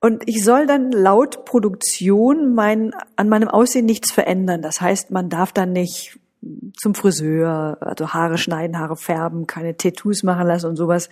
Und 0.00 0.28
ich 0.28 0.44
soll 0.44 0.66
dann 0.66 0.92
laut 0.92 1.46
Produktion 1.46 2.54
mein, 2.54 2.92
an 3.16 3.28
meinem 3.28 3.48
Aussehen 3.48 3.86
nichts 3.86 4.12
verändern. 4.12 4.60
Das 4.60 4.80
heißt, 4.80 5.10
man 5.10 5.30
darf 5.30 5.52
dann 5.52 5.72
nicht 5.72 6.20
zum 6.76 6.94
Friseur, 6.94 7.78
also 7.80 8.10
Haare 8.10 8.38
schneiden, 8.38 8.78
Haare 8.78 8.96
färben, 8.96 9.46
keine 9.46 9.76
Tattoos 9.76 10.22
machen 10.22 10.46
lassen 10.46 10.66
und 10.66 10.76
sowas. 10.76 11.08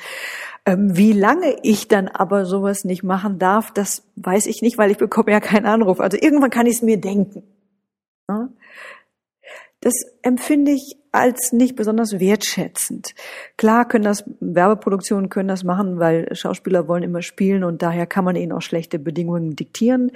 Ähm, 0.67 0.97
wie 0.97 1.13
lange 1.13 1.57
ich 1.63 1.89
dann 1.89 2.09
aber 2.09 2.47
sowas 2.47 2.85
nicht 2.85 3.03
machen 3.03 3.39
darf, 3.39 3.73
das 3.73 4.05
weiß 4.17 4.47
ich 4.47 4.63
nicht, 4.63 4.79
weil 4.79 4.91
ich 4.91 4.99
bekomme 4.99 5.33
ja 5.33 5.41
keinen 5.41 5.67
Anruf. 5.67 6.01
Also 6.01 6.17
irgendwann 6.21 6.51
kann 6.51 6.67
ich 6.67 6.77
es 6.77 6.83
mir 6.83 7.01
denken. 7.01 7.43
Ja? 8.29 8.49
Das 9.81 9.95
empfinde 10.23 10.73
ich 10.73 10.97
als 11.13 11.53
nicht 11.53 11.77
besonders 11.77 12.19
wertschätzend. 12.19 13.15
Klar 13.57 13.87
können 13.87 14.05
das 14.05 14.25
Werbeproduktionen 14.41 15.29
können 15.29 15.49
das 15.49 15.63
machen, 15.63 15.99
weil 15.99 16.35
Schauspieler 16.35 16.89
wollen 16.89 17.03
immer 17.03 17.23
spielen 17.23 17.65
und 17.65 17.83
daher 17.83 18.07
kann 18.07 18.25
man 18.25 18.35
ihnen 18.35 18.53
auch 18.53 18.63
schlechte 18.63 18.99
Bedingungen 18.99 19.57
diktieren. 19.57 20.11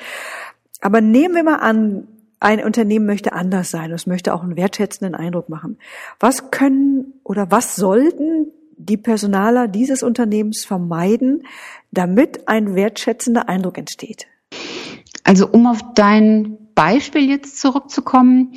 Aber 0.81 1.01
nehmen 1.01 1.35
wir 1.35 1.45
mal 1.45 1.57
an, 1.57 2.09
ein 2.41 2.63
Unternehmen 2.63 3.07
möchte 3.07 3.33
anders 3.33 3.71
sein, 3.71 3.91
es 3.91 4.07
möchte 4.07 4.33
auch 4.35 4.43
einen 4.43 4.57
wertschätzenden 4.57 5.15
Eindruck 5.15 5.49
machen. 5.49 5.79
Was 6.21 6.51
können 6.51 7.15
oder 7.25 7.51
was 7.51 7.77
sollten 7.77 8.49
die 8.77 8.97
Personaler 8.97 9.67
dieses 9.67 10.03
Unternehmens 10.03 10.65
vermeiden, 10.65 11.43
damit 11.91 12.47
ein 12.49 12.75
wertschätzender 12.75 13.49
Eindruck 13.49 13.77
entsteht? 13.79 14.27
Also 15.25 15.49
um 15.49 15.67
auf 15.67 15.81
dein 15.95 16.57
Beispiel 16.75 17.29
jetzt 17.29 17.61
zurückzukommen, 17.61 18.55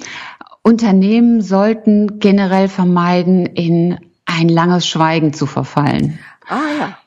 Unternehmen 0.62 1.42
sollten 1.42 2.20
generell 2.20 2.68
vermeiden, 2.68 3.48
in 3.48 3.98
ein 4.26 4.48
langes 4.48 4.88
Schweigen 4.88 5.34
zu 5.34 5.48
verfallen. 5.48 6.20
Ah 6.48 6.60
ja. 6.80 6.98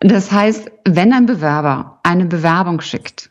Das 0.00 0.32
heißt, 0.32 0.70
wenn 0.84 1.12
ein 1.12 1.26
Bewerber 1.26 2.00
eine 2.02 2.26
Bewerbung 2.26 2.80
schickt, 2.80 3.23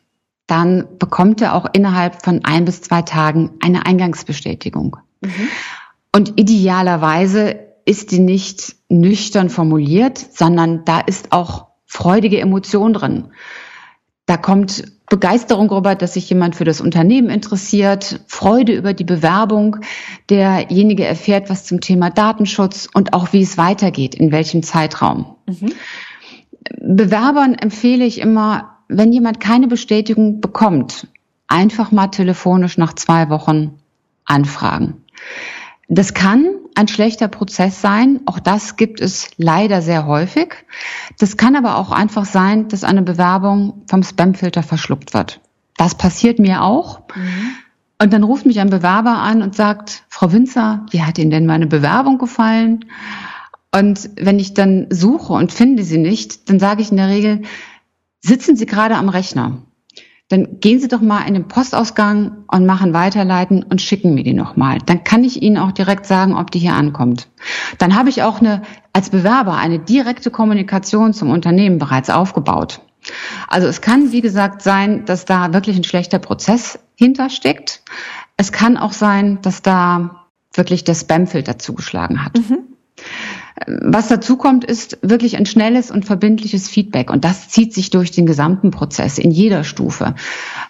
dann 0.53 0.85
bekommt 0.99 1.41
er 1.41 1.55
auch 1.55 1.65
innerhalb 1.73 2.23
von 2.23 2.45
ein 2.45 2.63
bis 2.65 2.83
zwei 2.83 3.01
Tagen 3.01 3.53
eine 3.59 3.87
Eingangsbestätigung. 3.87 4.97
Mhm. 5.21 5.47
Und 6.15 6.39
idealerweise 6.39 7.55
ist 7.85 8.11
die 8.11 8.19
nicht 8.19 8.75
nüchtern 8.87 9.49
formuliert, 9.49 10.19
sondern 10.19 10.85
da 10.85 10.99
ist 10.99 11.31
auch 11.31 11.69
freudige 11.87 12.39
Emotion 12.39 12.93
drin. 12.93 13.29
Da 14.27 14.37
kommt 14.37 14.83
Begeisterung 15.09 15.69
darüber, 15.69 15.95
dass 15.95 16.13
sich 16.13 16.29
jemand 16.29 16.55
für 16.55 16.65
das 16.65 16.81
Unternehmen 16.81 17.31
interessiert, 17.31 18.21
Freude 18.27 18.73
über 18.73 18.93
die 18.93 19.05
Bewerbung. 19.05 19.77
Derjenige 20.29 21.03
erfährt 21.03 21.49
was 21.49 21.65
zum 21.65 21.81
Thema 21.81 22.11
Datenschutz 22.11 22.87
und 22.93 23.13
auch 23.13 23.33
wie 23.33 23.41
es 23.41 23.57
weitergeht, 23.57 24.13
in 24.13 24.31
welchem 24.31 24.61
Zeitraum. 24.61 25.35
Mhm. 25.47 25.71
Bewerbern 26.79 27.55
empfehle 27.55 28.05
ich 28.05 28.21
immer, 28.21 28.72
wenn 28.97 29.11
jemand 29.11 29.39
keine 29.39 29.67
Bestätigung 29.67 30.41
bekommt, 30.41 31.07
einfach 31.47 31.91
mal 31.91 32.07
telefonisch 32.07 32.77
nach 32.77 32.93
zwei 32.93 33.29
Wochen 33.29 33.79
anfragen. 34.25 35.03
Das 35.89 36.13
kann 36.13 36.45
ein 36.75 36.87
schlechter 36.87 37.27
Prozess 37.27 37.81
sein. 37.81 38.21
Auch 38.25 38.39
das 38.39 38.77
gibt 38.77 39.01
es 39.01 39.29
leider 39.37 39.81
sehr 39.81 40.07
häufig. 40.07 40.55
Das 41.19 41.37
kann 41.37 41.55
aber 41.55 41.77
auch 41.77 41.91
einfach 41.91 42.25
sein, 42.25 42.67
dass 42.67 42.83
eine 42.83 43.01
Bewerbung 43.01 43.83
vom 43.87 44.01
Spamfilter 44.03 44.63
verschluckt 44.63 45.13
wird. 45.13 45.39
Das 45.77 45.95
passiert 45.95 46.39
mir 46.39 46.63
auch. 46.63 47.01
Mhm. 47.15 47.51
Und 48.01 48.11
dann 48.11 48.23
ruft 48.23 48.45
mich 48.45 48.59
ein 48.59 48.69
Bewerber 48.69 49.17
an 49.17 49.41
und 49.41 49.55
sagt, 49.55 50.03
Frau 50.09 50.31
Winzer, 50.31 50.85
wie 50.91 51.03
hat 51.03 51.17
Ihnen 51.17 51.31
denn 51.31 51.45
meine 51.45 51.67
Bewerbung 51.67 52.17
gefallen? 52.17 52.85
Und 53.75 54.09
wenn 54.15 54.39
ich 54.39 54.53
dann 54.53 54.87
suche 54.89 55.33
und 55.33 55.51
finde 55.51 55.83
sie 55.83 55.97
nicht, 55.97 56.49
dann 56.49 56.59
sage 56.59 56.81
ich 56.81 56.91
in 56.91 56.97
der 56.97 57.07
Regel, 57.07 57.41
sitzen 58.23 58.55
Sie 58.55 58.65
gerade 58.65 58.95
am 58.95 59.09
Rechner? 59.09 59.61
dann 60.33 60.59
gehen 60.59 60.79
Sie 60.79 60.87
doch 60.87 61.01
mal 61.01 61.27
in 61.27 61.35
den 61.35 61.47
Postausgang 61.47 62.45
und 62.47 62.65
machen 62.65 62.93
weiterleiten 62.93 63.61
und 63.61 63.81
schicken 63.83 64.15
mir 64.15 64.23
die 64.23 64.33
nochmal. 64.33 64.79
Dann 64.83 65.03
kann 65.03 65.23
ich 65.23 65.43
Ihnen 65.43 65.57
auch 65.57 65.71
direkt 65.71 66.07
sagen, 66.07 66.35
ob 66.35 66.49
die 66.49 66.57
hier 66.57 66.73
ankommt. 66.73 67.27
Dann 67.77 67.95
habe 67.95 68.09
ich 68.09 68.23
auch 68.23 68.39
eine, 68.39 68.63
als 68.93 69.11
Bewerber 69.11 69.57
eine 69.57 69.77
direkte 69.77 70.31
Kommunikation 70.31 71.13
zum 71.13 71.29
Unternehmen 71.29 71.77
bereits 71.77 72.09
aufgebaut. 72.09 72.81
Also 73.47 73.67
es 73.67 73.81
kann, 73.81 74.11
wie 74.11 74.21
gesagt, 74.21 74.63
sein, 74.63 75.05
dass 75.05 75.25
da 75.25 75.53
wirklich 75.53 75.77
ein 75.77 75.83
schlechter 75.83 76.17
Prozess 76.19 76.79
hintersteckt. 76.95 77.83
Es 78.35 78.51
kann 78.51 78.77
auch 78.77 78.93
sein, 78.93 79.39
dass 79.43 79.61
da 79.61 80.29
wirklich 80.53 80.83
der 80.83 80.95
Spamfilter 80.95 81.59
zugeschlagen 81.59 82.25
hat. 82.25 82.37
Mhm. 82.37 82.72
Was 83.67 84.07
dazu 84.07 84.35
kommt, 84.35 84.63
ist 84.63 84.97
wirklich 85.01 85.37
ein 85.37 85.45
schnelles 85.45 85.91
und 85.91 86.05
verbindliches 86.05 86.67
Feedback. 86.67 87.11
Und 87.11 87.23
das 87.23 87.49
zieht 87.49 87.73
sich 87.73 87.91
durch 87.91 88.11
den 88.11 88.25
gesamten 88.25 88.71
Prozess 88.71 89.19
in 89.19 89.29
jeder 89.29 89.63
Stufe. 89.63 90.15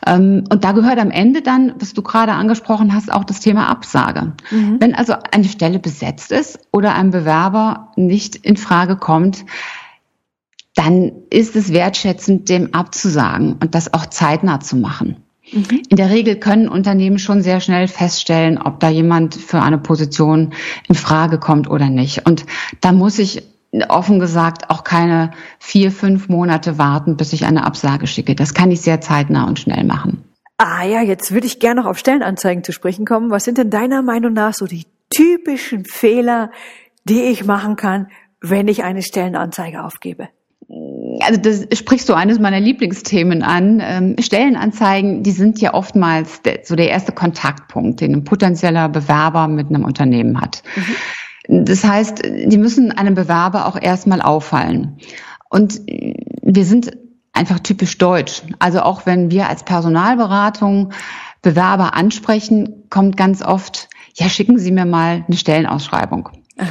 Ähm, 0.05 0.43
und 0.51 0.63
da 0.63 0.73
gehört 0.73 0.99
am 0.99 1.09
Ende 1.09 1.41
dann, 1.41 1.73
was 1.79 1.93
du 1.93 2.01
gerade 2.01 2.33
angesprochen 2.33 2.93
hast, 2.93 3.11
auch 3.11 3.23
das 3.23 3.39
Thema 3.39 3.69
Absage. 3.69 4.33
Mhm. 4.51 4.77
Wenn 4.79 4.95
also 4.95 5.15
eine 5.31 5.45
Stelle 5.45 5.79
besetzt 5.79 6.31
ist 6.31 6.59
oder 6.71 6.95
ein 6.95 7.11
Bewerber 7.11 7.91
nicht 7.95 8.35
in 8.35 8.57
Frage 8.57 8.97
kommt, 8.97 9.45
dann 10.75 11.11
ist 11.29 11.55
es 11.55 11.71
wertschätzend, 11.71 12.49
dem 12.49 12.73
abzusagen 12.73 13.53
und 13.53 13.75
das 13.75 13.93
auch 13.93 14.07
zeitnah 14.07 14.59
zu 14.59 14.75
machen. 14.75 15.22
Mhm. 15.53 15.83
In 15.89 15.97
der 15.97 16.09
Regel 16.09 16.35
können 16.35 16.67
Unternehmen 16.67 17.19
schon 17.19 17.41
sehr 17.41 17.59
schnell 17.59 17.87
feststellen, 17.87 18.57
ob 18.57 18.79
da 18.79 18.89
jemand 18.89 19.35
für 19.35 19.61
eine 19.61 19.77
Position 19.77 20.53
in 20.87 20.95
Frage 20.95 21.37
kommt 21.39 21.69
oder 21.69 21.89
nicht. 21.89 22.25
Und 22.25 22.45
da 22.81 22.91
muss 22.91 23.19
ich 23.19 23.43
offen 23.89 24.19
gesagt 24.19 24.69
auch 24.69 24.83
keine 24.83 25.31
vier, 25.59 25.91
fünf 25.91 26.29
Monate 26.29 26.77
warten, 26.77 27.17
bis 27.17 27.33
ich 27.33 27.45
eine 27.45 27.65
Absage 27.65 28.07
schicke. 28.07 28.35
Das 28.35 28.53
kann 28.53 28.71
ich 28.71 28.81
sehr 28.81 29.01
zeitnah 29.01 29.47
und 29.47 29.59
schnell 29.59 29.83
machen. 29.83 30.23
Ah 30.57 30.83
ja, 30.83 31.01
jetzt 31.01 31.31
würde 31.31 31.47
ich 31.47 31.59
gerne 31.59 31.81
noch 31.81 31.89
auf 31.89 31.97
Stellenanzeigen 31.97 32.63
zu 32.63 32.71
sprechen 32.71 33.05
kommen. 33.05 33.31
Was 33.31 33.43
sind 33.43 33.57
denn 33.57 33.69
deiner 33.69 34.01
Meinung 34.01 34.33
nach 34.33 34.53
so 34.53 34.65
die 34.65 34.85
typischen 35.09 35.85
Fehler, 35.85 36.51
die 37.03 37.23
ich 37.23 37.45
machen 37.45 37.75
kann, 37.75 38.07
wenn 38.39 38.67
ich 38.67 38.83
eine 38.83 39.01
Stellenanzeige 39.01 39.83
aufgebe? 39.83 40.29
Also 41.21 41.39
das 41.39 41.77
sprichst 41.77 42.07
du 42.09 42.13
eines 42.13 42.39
meiner 42.39 42.59
Lieblingsthemen 42.59 43.43
an. 43.43 43.81
Ähm, 43.81 44.15
Stellenanzeigen, 44.19 45.23
die 45.23 45.31
sind 45.31 45.59
ja 45.59 45.73
oftmals 45.73 46.41
so 46.63 46.75
der 46.75 46.89
erste 46.89 47.11
Kontaktpunkt, 47.11 48.01
den 48.01 48.13
ein 48.13 48.23
potenzieller 48.23 48.89
Bewerber 48.89 49.47
mit 49.47 49.69
einem 49.69 49.85
Unternehmen 49.85 50.39
hat. 50.39 50.63
Mhm. 50.75 51.65
Das 51.65 51.83
heißt, 51.83 52.23
die 52.23 52.57
müssen 52.57 52.91
einem 52.91 53.15
Bewerber 53.15 53.65
auch 53.65 53.79
erstmal 53.79 54.21
auffallen. 54.21 54.97
Und 55.49 55.81
wir 55.85 56.65
sind 56.65 56.97
einfach 57.33 57.59
typisch 57.59 57.97
deutsch. 57.97 58.43
Also 58.59 58.81
auch 58.81 59.05
wenn 59.05 59.29
wir 59.29 59.49
als 59.49 59.63
Personalberatung 59.63 60.93
Bewerber 61.41 61.93
ansprechen, 61.95 62.85
kommt 62.89 63.17
ganz 63.17 63.41
oft, 63.41 63.89
ja, 64.15 64.29
schicken 64.29 64.57
Sie 64.57 64.71
mir 64.71 64.85
mal 64.85 65.25
eine 65.27 65.37
Stellenausschreibung. 65.37 66.29
Aha. 66.57 66.67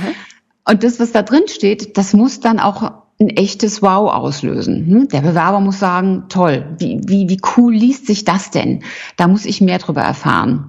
Und 0.64 0.84
das, 0.84 1.00
was 1.00 1.12
da 1.12 1.22
drin 1.22 1.42
steht, 1.48 1.98
das 1.98 2.14
muss 2.14 2.40
dann 2.40 2.60
auch 2.60 3.01
ein 3.22 3.30
echtes 3.30 3.82
Wow 3.82 4.10
auslösen. 4.10 4.86
Hm? 4.86 5.08
Der 5.08 5.20
Bewerber 5.20 5.60
muss 5.60 5.78
sagen, 5.78 6.24
toll, 6.28 6.74
wie, 6.78 7.00
wie, 7.06 7.28
wie 7.28 7.40
cool 7.56 7.74
liest 7.74 8.06
sich 8.06 8.24
das 8.24 8.50
denn? 8.50 8.82
Da 9.16 9.28
muss 9.28 9.44
ich 9.44 9.60
mehr 9.60 9.78
drüber 9.78 10.02
erfahren. 10.02 10.68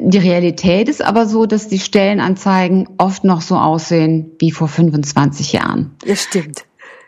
Die 0.00 0.18
Realität 0.18 0.88
ist 0.88 1.02
aber 1.02 1.26
so, 1.26 1.46
dass 1.46 1.68
die 1.68 1.78
Stellenanzeigen 1.78 2.88
oft 2.98 3.24
noch 3.24 3.42
so 3.42 3.56
aussehen 3.56 4.32
wie 4.38 4.50
vor 4.50 4.68
25 4.68 5.52
Jahren. 5.52 5.92
Ja, 6.04 6.16
stimmt. 6.16 6.64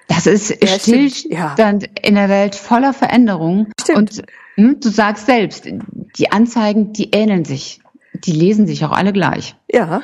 Das 0.06 0.26
ist 0.26 0.50
ja, 0.62 0.78
Stillstand 0.78 1.82
ja. 1.82 1.88
in 2.02 2.14
der 2.14 2.28
Welt 2.28 2.54
voller 2.54 2.92
Veränderungen. 2.92 3.72
Stimmt. 3.80 3.98
Und 3.98 4.22
hm, 4.56 4.80
du 4.80 4.90
sagst 4.90 5.26
selbst, 5.26 5.66
die 5.66 6.30
Anzeigen, 6.30 6.92
die 6.92 7.10
ähneln 7.10 7.44
sich. 7.44 7.80
Die 8.12 8.32
lesen 8.32 8.66
sich 8.66 8.84
auch 8.84 8.92
alle 8.92 9.12
gleich. 9.12 9.56
Ja. 9.72 10.02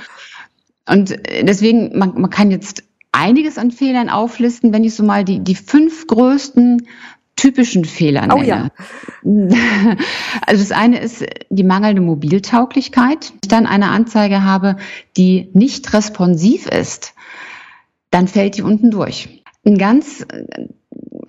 Und 0.89 1.17
deswegen, 1.43 1.97
man, 1.97 2.21
man 2.21 2.31
kann 2.31 2.51
jetzt 2.51 2.83
einiges 3.13 3.59
an 3.59 3.71
Fehlern 3.71 4.09
auflisten, 4.09 4.73
wenn 4.73 4.85
ich 4.85 4.95
so 4.95 5.03
mal 5.03 5.25
die, 5.25 5.41
die 5.41 5.55
fünf 5.55 6.07
größten 6.07 6.87
typischen 7.37 7.85
Fehler 7.85 8.27
nenne. 8.27 8.35
Oh 8.35 8.43
ja. 8.43 8.69
Also 10.47 10.63
das 10.63 10.73
eine 10.73 11.01
ist 11.01 11.25
die 11.49 11.65
mangelnde 11.65 12.03
Mobiltauglichkeit. 12.03 13.31
Wenn 13.31 13.39
ich 13.43 13.49
dann 13.49 13.67
eine 13.67 13.89
Anzeige 13.89 14.45
habe, 14.45 14.77
die 15.17 15.51
nicht 15.55 15.93
responsiv 15.93 16.67
ist, 16.67 17.15
dann 18.11 18.29
fällt 18.29 18.57
die 18.57 18.63
unten 18.63 18.91
durch. 18.91 19.43
Ein 19.65 19.79
ganz 19.79 20.23
äh, 20.23 20.67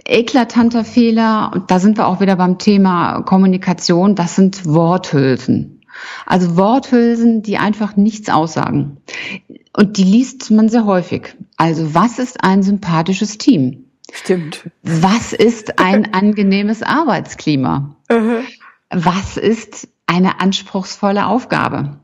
eklatanter 0.05 0.83
Fehler, 0.83 1.51
und 1.53 1.71
da 1.71 1.79
sind 1.79 1.97
wir 1.97 2.07
auch 2.07 2.19
wieder 2.19 2.35
beim 2.35 2.57
Thema 2.57 3.21
Kommunikation, 3.21 4.15
das 4.15 4.35
sind 4.35 4.65
Worthülsen. 4.65 5.70
Also 6.25 6.58
Worthülsen, 6.58 7.41
die 7.41 7.58
einfach 7.58 7.96
nichts 7.96 8.29
aussagen. 8.29 8.98
Und 9.74 9.98
die 9.98 10.03
liest 10.03 10.51
man 10.51 10.70
sehr 10.70 10.86
häufig. 10.86 11.36
Also 11.58 11.93
was 11.93 12.20
ist 12.20 12.43
ein 12.43 12.63
sympathisches 12.63 13.38
Team? 13.38 13.86
Stimmt. 14.12 14.70
Was 14.84 15.34
ist 15.34 15.79
ein 15.79 16.13
angenehmes 16.13 16.84
Arbeitsklima? 16.84 17.96
Was 18.89 19.38
ist 19.38 19.88
eine 20.05 20.41
anspruchsvolle 20.41 21.25
Aufgabe? 21.25 22.00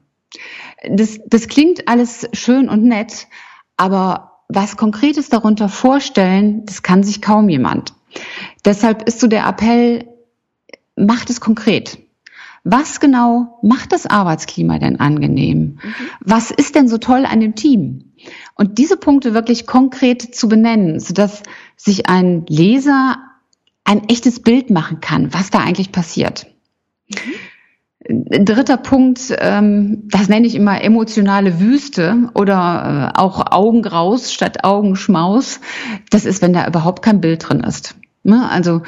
Das, 0.88 1.20
das 1.26 1.48
klingt 1.48 1.88
alles 1.88 2.30
schön 2.34 2.70
und 2.70 2.84
nett, 2.84 3.28
aber 3.76 4.42
was 4.48 4.78
Konkretes 4.78 5.30
darunter 5.30 5.68
vorstellen, 5.68 6.66
das 6.66 6.84
kann 6.84 7.04
sich 7.04 7.22
kaum 7.22 7.50
jemand. 7.50 7.94
Deshalb 8.64 9.08
ist 9.08 9.20
so 9.20 9.28
der 9.28 9.46
Appell, 9.46 10.08
macht 10.96 11.30
es 11.30 11.42
konkret. 11.42 12.00
Was 12.64 13.00
genau 13.00 13.60
macht 13.62 13.92
das 13.92 14.06
Arbeitsklima 14.06 14.80
denn 14.80 15.00
angenehm? 15.00 15.80
Mhm. 15.82 15.94
Was 16.22 16.52
ist 16.52 16.76
denn 16.76 16.88
so 16.88 16.98
toll 16.98 17.26
an 17.26 17.40
dem 17.40 17.56
Team? 17.56 18.14
Und 18.56 18.78
diese 18.78 18.98
Punkte 18.98 19.34
wirklich 19.34 19.68
konkret 19.68 20.36
zu 20.36 20.50
benennen, 20.50 21.00
sodass 21.00 21.44
sich 21.76 22.10
ein 22.10 22.46
Leser 22.48 23.18
ein 23.84 24.10
echtes 24.10 24.42
Bild 24.42 24.70
machen 24.70 25.00
kann, 25.00 25.34
was 25.34 25.50
da 25.50 25.60
eigentlich 25.60 25.92
passiert. 25.92 26.48
Mhm. 27.10 27.18
Dritter 28.10 28.78
Punkt, 28.78 29.36
ähm, 29.40 30.04
das 30.10 30.30
nenne 30.30 30.48
ich 30.48 30.56
immer 30.56 30.82
emotionale 30.82 31.60
Wüste 31.60 32.30
oder 32.36 33.14
äh, 33.16 33.20
auch 33.20 33.52
Augengraus 33.52 34.32
statt 34.32 34.64
Augenschmaus. 34.64 35.60
Das 36.10 36.24
ist, 36.24 36.42
wenn 36.42 36.54
da 36.54 36.68
überhaupt 36.68 37.02
kein 37.02 37.20
Bild 37.20 37.50
drin 37.50 37.60
ist. 37.62 37.96
Ne? 38.28 38.50
Also 38.50 38.82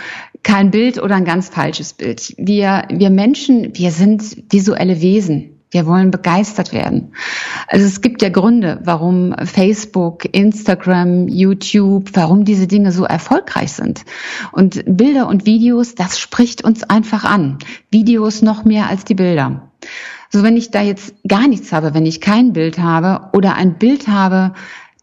kein 0.43 0.69
Bild 0.69 1.01
oder 1.01 1.15
ein 1.15 1.25
ganz 1.25 1.49
falsches 1.49 1.93
Bild. 1.93 2.35
Wir, 2.37 2.83
wir 2.89 3.09
Menschen, 3.09 3.71
wir 3.73 3.91
sind 3.91 4.43
visuelle 4.51 5.01
Wesen. 5.01 5.55
Wir 5.71 5.85
wollen 5.85 6.09
begeistert 6.09 6.73
werden. 6.73 7.13
Also 7.67 7.85
es 7.85 8.01
gibt 8.01 8.21
ja 8.23 8.29
Gründe, 8.29 8.79
warum 8.83 9.35
Facebook, 9.45 10.25
Instagram, 10.33 11.27
YouTube, 11.27 12.09
warum 12.13 12.43
diese 12.43 12.65
Dinge 12.65 12.91
so 12.91 13.05
erfolgreich 13.05 13.71
sind. 13.73 14.03
Und 14.51 14.83
Bilder 14.87 15.27
und 15.27 15.45
Videos, 15.45 15.93
das 15.95 16.19
spricht 16.19 16.63
uns 16.63 16.83
einfach 16.83 17.23
an. 17.23 17.59
Videos 17.91 18.41
noch 18.41 18.65
mehr 18.65 18.89
als 18.89 19.05
die 19.05 19.15
Bilder. 19.15 19.69
So 20.31 20.43
wenn 20.43 20.57
ich 20.57 20.71
da 20.71 20.81
jetzt 20.81 21.13
gar 21.27 21.47
nichts 21.47 21.71
habe, 21.71 21.93
wenn 21.93 22.05
ich 22.05 22.19
kein 22.19 22.51
Bild 22.51 22.79
habe 22.79 23.29
oder 23.37 23.55
ein 23.55 23.77
Bild 23.77 24.07
habe, 24.07 24.53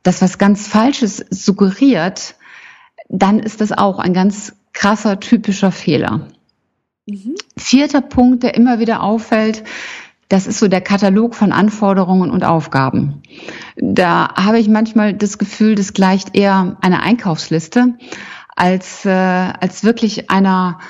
das 0.02 0.20
was 0.20 0.38
ganz 0.38 0.68
Falsches 0.68 1.24
suggeriert, 1.30 2.35
dann 3.08 3.38
ist 3.38 3.60
das 3.60 3.72
auch 3.72 3.98
ein 3.98 4.12
ganz 4.12 4.54
krasser, 4.72 5.20
typischer 5.20 5.72
Fehler. 5.72 6.28
Mhm. 7.06 7.34
Vierter 7.56 8.00
Punkt, 8.00 8.42
der 8.42 8.54
immer 8.54 8.78
wieder 8.78 9.02
auffällt, 9.02 9.64
das 10.28 10.46
ist 10.46 10.58
so 10.58 10.66
der 10.66 10.80
Katalog 10.80 11.36
von 11.36 11.52
Anforderungen 11.52 12.30
und 12.30 12.44
Aufgaben. 12.44 13.22
Da 13.76 14.34
habe 14.34 14.58
ich 14.58 14.68
manchmal 14.68 15.14
das 15.14 15.38
Gefühl, 15.38 15.76
das 15.76 15.92
gleicht 15.92 16.36
eher 16.36 16.76
einer 16.80 17.02
Einkaufsliste 17.02 17.94
als, 18.56 19.04
äh, 19.04 19.10
als 19.10 19.84
wirklich 19.84 20.30
einer 20.30 20.80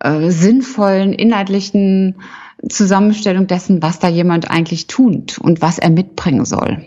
äh, 0.00 0.30
sinnvollen, 0.30 1.12
inhaltlichen 1.12 2.16
Zusammenstellung 2.66 3.46
dessen, 3.46 3.82
was 3.82 3.98
da 3.98 4.08
jemand 4.08 4.50
eigentlich 4.50 4.86
tut 4.86 5.38
und 5.38 5.60
was 5.60 5.78
er 5.78 5.90
mitbringen 5.90 6.46
soll. 6.46 6.86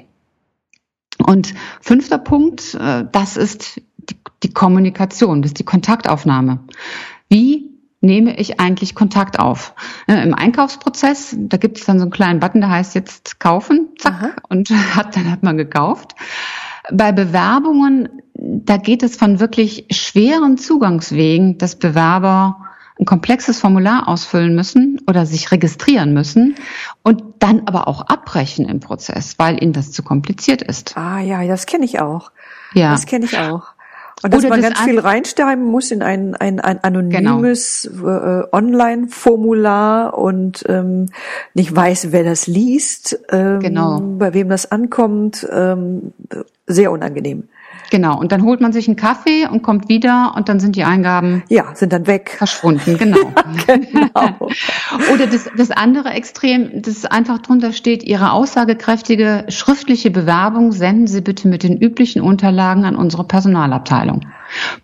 Und 1.24 1.54
fünfter 1.82 2.18
Punkt, 2.18 2.74
äh, 2.74 3.06
das 3.12 3.38
ist 3.38 3.82
die, 4.44 4.54
Kommunikation, 4.54 5.42
das 5.42 5.50
ist 5.50 5.60
die 5.60 5.66
Kontaktaufnahme. 5.66 6.60
Wie 7.30 7.70
nehme 8.02 8.38
ich 8.40 8.60
eigentlich 8.60 8.96
Kontakt 8.96 9.40
auf? 9.40 9.74
Äh, 10.08 10.24
Im 10.24 10.34
Einkaufsprozess, 10.34 11.36
da 11.38 11.58
gibt 11.58 11.78
es 11.78 11.86
dann 11.86 12.00
so 12.00 12.04
einen 12.04 12.12
kleinen 12.12 12.40
Button, 12.40 12.62
der 12.62 12.70
heißt 12.70 12.96
jetzt 12.96 13.40
kaufen, 13.40 13.90
zack, 13.98 14.14
Aha. 14.14 14.32
und 14.50 14.70
hat, 14.96 15.16
dann 15.16 15.30
hat 15.32 15.44
man 15.44 15.58
gekauft. 15.58 16.16
Bei 16.92 17.12
Bewerbungen, 17.12 18.10
da 18.34 18.78
geht 18.78 19.04
es 19.04 19.16
von 19.16 19.40
wirklich 19.40 19.86
schweren 19.92 20.58
Zugangswegen, 20.58 21.58
dass 21.58 21.76
Bewerber 21.76 22.66
ein 23.00 23.06
komplexes 23.06 23.60
Formular 23.60 24.08
ausfüllen 24.08 24.56
müssen 24.56 25.00
oder 25.08 25.26
sich 25.26 25.52
registrieren 25.52 26.14
müssen 26.14 26.56
und 27.02 27.24
dann 27.40 27.62
aber 27.66 27.88
auch 27.88 28.02
abbrechen 28.02 28.68
im 28.68 28.82
Prozess, 28.82 29.36
weil 29.38 29.62
ihnen 29.64 29.72
das 29.72 29.92
zu 29.92 30.04
kompliziert 30.04 30.62
ist. 30.62 30.98
Ah 30.98 31.20
ja, 31.20 31.46
das 31.48 31.66
kenne 31.66 31.86
ich 31.86 32.02
auch. 32.02 32.32
Ja. 32.74 32.92
Das 32.92 33.06
kenne 33.06 33.26
ich 33.26 33.38
auch. 33.38 33.74
Und 34.22 34.34
dass 34.34 34.44
man 34.44 34.62
das 34.62 34.74
ganz 34.74 34.82
viel 34.82 35.00
reinschreiben 35.00 35.64
muss 35.64 35.92
in 35.92 36.02
ein, 36.02 36.36
ein, 36.36 36.60
ein 36.60 36.84
anonymes 36.84 37.90
genau. 37.92 38.42
äh, 38.42 38.44
Online-Formular 38.52 40.18
und 40.18 40.64
ähm, 40.68 41.08
nicht 41.54 41.74
weiß, 41.74 42.12
wer 42.12 42.24
das 42.24 42.48
liest, 42.48 43.20
ähm, 43.30 43.60
genau. 43.60 44.00
bei 44.00 44.34
wem 44.34 44.50
das 44.50 44.72
ankommt, 44.72 45.48
ähm, 45.52 46.14
sehr 46.68 46.92
unangenehm. 46.92 47.48
Genau, 47.90 48.20
und 48.20 48.32
dann 48.32 48.44
holt 48.44 48.62
man 48.62 48.72
sich 48.72 48.88
einen 48.88 48.98
Kaffee 48.98 49.48
und 49.48 49.62
kommt 49.62 49.90
wieder 49.90 50.34
und 50.36 50.50
dann 50.50 50.60
sind 50.60 50.76
die 50.76 50.84
Eingaben 50.84 51.44
ja 51.50 51.74
sind 51.74 51.94
dann 51.94 52.08
weg 52.08 52.36
verschwunden, 52.38 52.98
genau. 52.98 53.18
genau. 53.68 54.50
Oder 55.14 55.28
das, 55.28 55.50
das 55.58 55.72
andere 55.72 56.10
Extrem, 56.10 56.82
das 56.82 57.06
einfach 57.06 57.40
drunter 57.40 57.74
steht: 57.74 58.04
Ihre 58.04 58.32
aussagekräftige 58.32 59.46
schriftliche 59.50 60.12
Bewerbung 60.12 60.72
senden 60.72 61.08
Sie 61.08 61.22
bitte 61.22 61.48
mit 61.48 61.64
den 61.64 61.78
üblichen 61.78 62.22
Unterlagen 62.22 62.86
an 62.86 62.96
unsere 62.96 63.24
Personalabteilung. 63.24 64.22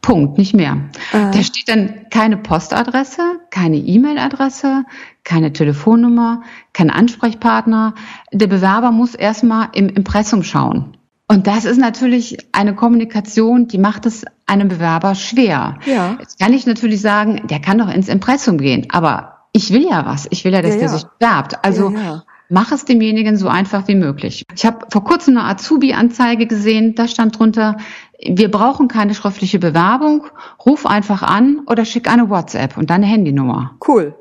Punkt, 0.02 0.38
nicht 0.38 0.54
mehr. 0.54 0.78
Äh. 1.12 1.32
Da 1.32 1.44
steht 1.44 1.70
dann 1.70 2.10
keine 2.10 2.38
Postadresse, 2.38 3.40
keine 3.50 3.78
E-Mail-Adresse, 3.78 4.84
keine 5.24 5.54
Telefonnummer, 5.54 6.44
kein 6.74 6.90
Ansprechpartner. 6.90 7.96
Der 8.32 8.48
Bewerber 8.48 8.92
muss 8.92 9.16
erstmal 9.16 9.70
im 9.74 9.90
Impressum 9.90 10.44
schauen. 10.44 10.98
Und 11.28 11.48
das 11.48 11.66
ist 11.66 11.78
natürlich 11.78 12.38
eine 12.52 12.76
Kommunikation, 12.76 13.68
die 13.68 13.80
macht 13.80 14.06
es 14.06 14.26
einem 14.46 14.68
Bewerber 14.68 15.16
schwer. 15.16 15.80
Ja. 15.86 16.18
Jetzt 16.20 16.40
kann 16.40 16.54
ich 16.54 16.68
natürlich 16.68 17.02
sagen, 17.02 17.48
der 17.48 17.60
kann 17.60 17.80
doch 17.80 17.90
ins 17.90 18.10
Impressum 18.10 18.60
gehen, 18.60 18.88
aber 18.92 19.48
ich 19.52 19.72
will 19.72 19.88
ja 19.90 20.06
was. 20.06 20.28
Ich 20.30 20.46
will 20.46 20.54
ja, 20.54 20.62
dass 20.62 20.76
ja, 20.76 20.82
der 20.82 20.88
ja. 20.90 20.94
sich 20.94 21.06
bewerbt. 21.18 21.66
Also 21.66 21.90
ja. 21.90 22.24
mach 22.50 22.72
es 22.72 22.86
demjenigen 22.86 23.38
so 23.38 23.48
einfach 23.48 23.88
wie 23.88 23.96
möglich. 23.96 24.44
Ich 24.54 24.66
habe 24.66 24.86
vor 24.92 25.04
kurzem 25.04 25.38
eine 25.38 25.48
Azubi-Anzeige 25.48 26.46
gesehen, 26.46 26.94
da 26.94 27.08
stand 27.08 27.40
drunter, 27.40 27.78
wir 28.22 28.52
brauchen 28.52 28.88
keine 28.88 29.16
schriftliche 29.16 29.58
Bewerbung, 29.58 30.28
ruf 30.64 30.86
einfach 30.86 31.24
an 31.24 31.62
oder 31.66 31.86
schick 31.86 32.08
eine 32.08 32.30
WhatsApp 32.30 32.78
und 32.78 32.92
deine 32.92 33.08
Handynummer. 33.08 33.78
Cool. 33.88 34.16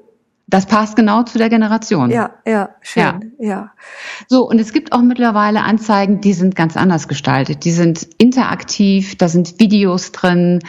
Das 0.46 0.66
passt 0.66 0.94
genau 0.94 1.22
zu 1.22 1.38
der 1.38 1.48
Generation. 1.48 2.10
Ja, 2.10 2.34
ja, 2.46 2.70
schön, 2.82 3.32
ja. 3.38 3.46
ja. 3.48 3.72
So, 4.28 4.46
und 4.46 4.60
es 4.60 4.74
gibt 4.74 4.92
auch 4.92 5.00
mittlerweile 5.00 5.62
Anzeigen, 5.62 6.20
die 6.20 6.34
sind 6.34 6.54
ganz 6.54 6.76
anders 6.76 7.08
gestaltet. 7.08 7.64
Die 7.64 7.70
sind 7.70 8.06
interaktiv, 8.18 9.16
da 9.16 9.28
sind 9.28 9.58
Videos 9.58 10.12
drin, 10.12 10.60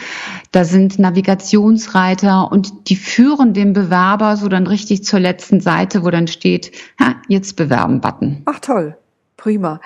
da 0.50 0.64
sind 0.64 0.98
Navigationsreiter 0.98 2.50
und 2.50 2.88
die 2.88 2.96
führen 2.96 3.52
den 3.52 3.74
Bewerber 3.74 4.38
so 4.38 4.48
dann 4.48 4.66
richtig 4.66 5.04
zur 5.04 5.20
letzten 5.20 5.60
Seite, 5.60 6.04
wo 6.04 6.10
dann 6.10 6.26
steht, 6.26 6.72
ha, 6.98 7.16
jetzt 7.28 7.54
bewerben 7.56 8.00
Button. 8.00 8.42
Ach 8.46 8.60
toll, 8.60 8.96
prima. 9.36 9.80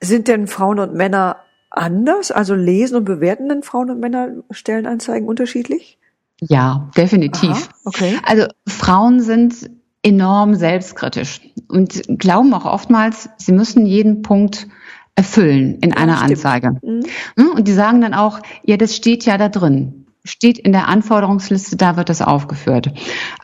Sind 0.00 0.28
denn 0.28 0.46
Frauen 0.46 0.78
und 0.78 0.94
Männer 0.94 1.36
anders? 1.70 2.32
Also 2.32 2.54
lesen 2.54 2.96
und 2.96 3.04
bewerten 3.04 3.48
denn 3.48 3.62
Frauen 3.62 3.90
und 3.90 4.00
Männer 4.00 4.28
Stellenanzeigen 4.50 5.26
unterschiedlich? 5.26 5.98
Ja, 6.48 6.90
definitiv. 6.96 7.50
Aha, 7.50 7.68
okay. 7.84 8.18
Also 8.24 8.46
Frauen 8.66 9.20
sind 9.20 9.70
enorm 10.02 10.56
selbstkritisch 10.56 11.40
und 11.68 12.02
glauben 12.18 12.52
auch 12.52 12.64
oftmals, 12.64 13.30
sie 13.36 13.52
müssen 13.52 13.86
jeden 13.86 14.22
Punkt 14.22 14.66
erfüllen 15.14 15.78
in 15.80 15.90
ja, 15.90 15.96
einer 15.96 16.16
stimmt. 16.16 16.30
Anzeige. 16.30 16.70
Mhm. 16.82 17.04
Hm, 17.38 17.50
und 17.56 17.68
die 17.68 17.72
sagen 17.72 18.00
dann 18.00 18.14
auch, 18.14 18.40
ja, 18.64 18.76
das 18.76 18.96
steht 18.96 19.24
ja 19.24 19.38
da 19.38 19.48
drin. 19.48 20.06
Steht 20.24 20.58
in 20.58 20.72
der 20.72 20.88
Anforderungsliste, 20.88 21.76
da 21.76 21.96
wird 21.96 22.08
das 22.08 22.22
aufgeführt. 22.22 22.92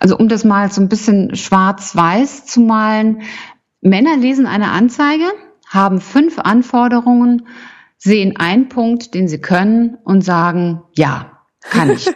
Also 0.01 0.17
um 0.17 0.29
das 0.29 0.45
mal 0.45 0.71
so 0.71 0.81
ein 0.81 0.89
bisschen 0.89 1.35
schwarz-weiß 1.37 2.47
zu 2.47 2.61
malen. 2.61 3.23
Männer 3.81 4.17
lesen 4.17 4.47
eine 4.47 4.71
Anzeige, 4.71 5.25
haben 5.69 6.01
fünf 6.01 6.39
Anforderungen, 6.39 7.47
sehen 7.97 8.37
einen 8.37 8.69
Punkt, 8.69 9.15
den 9.15 9.29
sie 9.29 9.41
können 9.41 9.99
und 10.05 10.23
sagen, 10.23 10.83
ja, 10.97 11.38
kann 11.61 11.91
ich. 11.91 12.09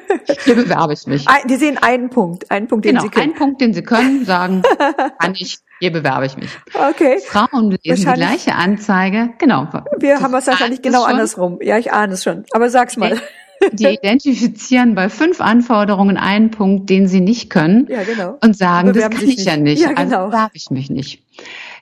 Hier 0.45 0.55
bewerbe 0.55 0.93
ich 0.93 1.07
mich. 1.07 1.27
Die 1.49 1.57
sehen 1.57 1.79
einen 1.79 2.11
Punkt, 2.11 2.51
einen 2.51 2.69
Punkt, 2.69 2.85
den 2.85 2.93
genau, 2.93 3.03
Sie 3.03 3.09
können. 3.09 3.31
Einen 3.31 3.35
Punkt, 3.35 3.61
den 3.61 3.75
Sie 3.75 3.83
können, 3.83 4.25
sagen, 4.25 4.63
kann 5.19 5.35
ich. 5.35 5.59
Hier 5.81 5.93
bewerbe 5.93 6.27
ich 6.27 6.37
mich. 6.37 6.51
Okay. 6.91 7.19
Frauen 7.27 7.77
lesen 7.83 8.07
die 8.07 8.13
gleiche 8.13 8.55
Anzeige. 8.55 9.31
Genau. 9.39 9.69
Wir 9.99 10.21
haben 10.21 10.33
es 10.35 10.47
wahrscheinlich 10.47 10.81
genau 10.81 11.03
andersrum. 11.03 11.59
Ja, 11.61 11.77
ich 11.77 11.93
ahne 11.93 12.15
es 12.15 12.23
schon. 12.23 12.45
Aber 12.53 12.71
sag's 12.71 12.97
mal. 12.97 13.21
Die 13.73 13.87
identifizieren 13.87 14.95
bei 14.95 15.09
fünf 15.09 15.41
Anforderungen 15.41 16.17
einen 16.17 16.51
Punkt, 16.51 16.91
den 16.91 17.07
sie 17.07 17.21
nicht 17.21 17.51
können. 17.51 17.87
Ja, 17.89 18.03
genau. 18.03 18.39
Und 18.43 18.57
sagen, 18.57 18.93
das 18.93 19.03
kann 19.11 19.13
ich 19.23 19.37
nicht. 19.37 19.47
ja 19.47 19.57
nicht. 19.57 19.83
Ja, 19.83 19.91
also 19.91 20.03
genau. 20.03 20.17
Also 20.17 20.31
bewerbe 20.31 20.53
ich 20.55 20.71
mich 20.71 20.91
nicht. 20.91 21.23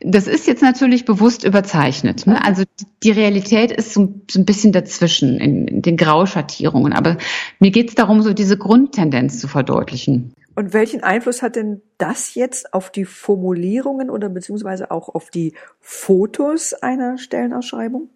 Das 0.03 0.27
ist 0.27 0.47
jetzt 0.47 0.63
natürlich 0.63 1.05
bewusst 1.05 1.45
überzeichnet. 1.45 2.27
Ne? 2.27 2.43
Also 2.43 2.65
die 3.03 3.11
Realität 3.11 3.71
ist 3.71 3.93
so, 3.93 4.15
so 4.31 4.41
ein 4.41 4.47
bisschen 4.47 4.73
dazwischen 4.73 5.39
in, 5.39 5.69
in 5.69 5.83
den 5.83 5.97
Grauschattierungen. 5.99 6.95
Aber 6.95 7.19
mir 7.59 7.71
geht 7.71 7.91
es 7.91 7.95
darum, 7.95 8.23
so 8.23 8.33
diese 8.33 8.57
Grundtendenz 8.57 9.41
zu 9.41 9.47
verdeutlichen. 9.47 10.35
Und 10.55 10.73
welchen 10.73 11.03
Einfluss 11.03 11.43
hat 11.43 11.57
denn 11.57 11.83
das 11.99 12.35
jetzt 12.35 12.73
auf 12.73 12.91
die 12.91 13.05
Formulierungen 13.05 14.11
oder 14.11 14.29
beziehungsweise 14.29 14.91
auch 14.91 15.09
auf 15.09 15.31
die 15.31 15.55
Fotos 15.81 16.73
einer 16.73 17.19
Stellenausschreibung? 17.19 18.09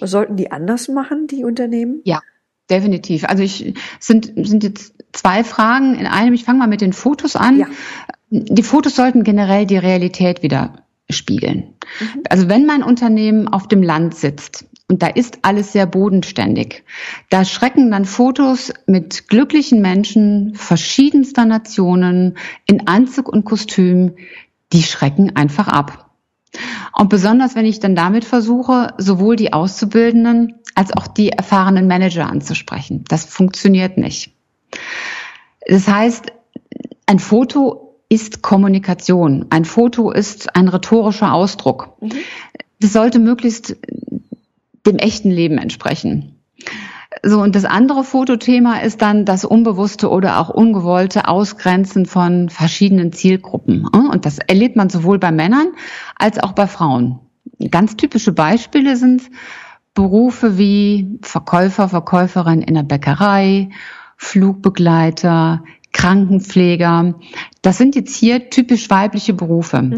Was 0.00 0.10
sollten 0.10 0.36
die 0.36 0.50
anders 0.50 0.88
machen, 0.88 1.26
die 1.26 1.44
Unternehmen? 1.44 2.00
Ja, 2.04 2.20
definitiv. 2.70 3.24
Also 3.24 3.42
ich 3.42 3.74
sind 4.00 4.32
sind 4.36 4.62
jetzt 4.62 4.94
zwei 5.12 5.44
Fragen 5.44 5.94
in 5.94 6.06
einem. 6.06 6.34
Ich 6.34 6.44
fange 6.44 6.58
mal 6.58 6.68
mit 6.68 6.80
den 6.80 6.92
Fotos 6.92 7.36
an. 7.36 7.58
Ja. 7.58 7.66
Die 8.30 8.62
Fotos 8.62 8.96
sollten 8.96 9.24
generell 9.24 9.66
die 9.66 9.78
Realität 9.78 10.42
wieder 10.42 10.81
spiegeln. 11.10 11.74
Mhm. 12.00 12.22
Also 12.28 12.48
wenn 12.48 12.66
mein 12.66 12.82
Unternehmen 12.82 13.48
auf 13.48 13.68
dem 13.68 13.82
Land 13.82 14.14
sitzt 14.14 14.66
und 14.88 15.02
da 15.02 15.06
ist 15.06 15.38
alles 15.42 15.72
sehr 15.72 15.86
bodenständig. 15.86 16.84
Da 17.30 17.44
schrecken 17.44 17.90
dann 17.90 18.04
Fotos 18.04 18.72
mit 18.86 19.28
glücklichen 19.28 19.80
Menschen 19.80 20.54
verschiedenster 20.54 21.46
Nationen 21.46 22.36
in 22.66 22.88
Anzug 22.88 23.28
und 23.28 23.44
Kostüm, 23.44 24.16
die 24.72 24.82
schrecken 24.82 25.34
einfach 25.34 25.68
ab. 25.68 26.10
Und 26.94 27.08
besonders 27.08 27.54
wenn 27.54 27.64
ich 27.64 27.80
dann 27.80 27.96
damit 27.96 28.24
versuche, 28.24 28.92
sowohl 28.98 29.36
die 29.36 29.54
Auszubildenden 29.54 30.56
als 30.74 30.94
auch 30.94 31.06
die 31.06 31.30
erfahrenen 31.30 31.86
Manager 31.86 32.26
anzusprechen. 32.26 33.04
Das 33.08 33.24
funktioniert 33.24 33.96
nicht. 33.96 34.32
Das 35.66 35.88
heißt, 35.88 36.32
ein 37.06 37.18
Foto 37.18 37.81
ist 38.12 38.42
Kommunikation. 38.42 39.46
Ein 39.48 39.64
Foto 39.64 40.10
ist 40.10 40.54
ein 40.54 40.68
rhetorischer 40.68 41.32
Ausdruck. 41.32 41.96
Mhm. 42.02 42.12
Das 42.78 42.92
sollte 42.92 43.18
möglichst 43.18 43.78
dem 44.86 44.98
echten 44.98 45.30
Leben 45.30 45.56
entsprechen. 45.56 46.36
So, 47.22 47.40
und 47.40 47.54
das 47.54 47.64
andere 47.64 48.04
Fotothema 48.04 48.80
ist 48.80 49.00
dann 49.00 49.24
das 49.24 49.46
unbewusste 49.46 50.10
oder 50.10 50.40
auch 50.40 50.50
ungewollte 50.50 51.26
Ausgrenzen 51.26 52.04
von 52.04 52.50
verschiedenen 52.50 53.12
Zielgruppen. 53.12 53.86
Und 53.86 54.26
das 54.26 54.38
erlebt 54.38 54.76
man 54.76 54.90
sowohl 54.90 55.18
bei 55.18 55.32
Männern 55.32 55.68
als 56.16 56.38
auch 56.38 56.52
bei 56.52 56.66
Frauen. 56.66 57.18
Ganz 57.70 57.96
typische 57.96 58.32
Beispiele 58.32 58.96
sind 58.96 59.22
Berufe 59.94 60.58
wie 60.58 61.18
Verkäufer, 61.22 61.88
Verkäuferin 61.88 62.60
in 62.60 62.74
der 62.74 62.82
Bäckerei, 62.82 63.70
Flugbegleiter, 64.18 65.64
Krankenpfleger. 65.92 67.14
Das 67.62 67.78
sind 67.78 67.94
jetzt 67.94 68.14
hier 68.16 68.50
typisch 68.50 68.90
weibliche 68.90 69.34
Berufe. 69.34 69.82
Mhm. 69.82 69.96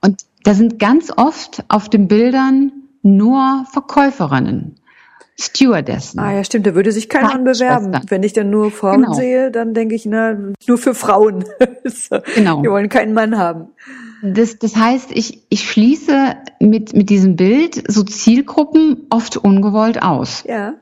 Und 0.00 0.22
da 0.44 0.54
sind 0.54 0.78
ganz 0.78 1.12
oft 1.16 1.64
auf 1.68 1.88
den 1.88 2.08
Bildern 2.08 2.72
nur 3.02 3.66
Verkäuferinnen. 3.72 4.76
Stewardessen. 5.40 6.20
Ah 6.20 6.32
ja, 6.32 6.44
stimmt, 6.44 6.66
da 6.66 6.74
würde 6.74 6.92
sich 6.92 7.08
kein 7.08 7.24
Mann 7.24 7.44
bewerben. 7.44 7.98
Wenn 8.08 8.22
ich 8.22 8.32
dann 8.32 8.50
nur 8.50 8.70
Frauen 8.70 9.02
genau. 9.02 9.14
sehe, 9.14 9.50
dann 9.50 9.74
denke 9.74 9.94
ich, 9.94 10.04
na, 10.06 10.36
nur 10.66 10.78
für 10.78 10.94
Frauen. 10.94 11.44
so. 11.84 12.18
Genau. 12.34 12.62
Wir 12.62 12.70
wollen 12.70 12.88
keinen 12.88 13.14
Mann 13.14 13.38
haben. 13.38 13.68
Das, 14.22 14.58
das 14.58 14.76
heißt, 14.76 15.10
ich, 15.12 15.42
ich 15.48 15.68
schließe 15.68 16.36
mit, 16.60 16.94
mit 16.94 17.10
diesem 17.10 17.34
Bild 17.34 17.82
so 17.90 18.04
Zielgruppen 18.04 19.06
oft 19.10 19.36
ungewollt 19.36 20.00
aus. 20.00 20.44
Ja. 20.46 20.74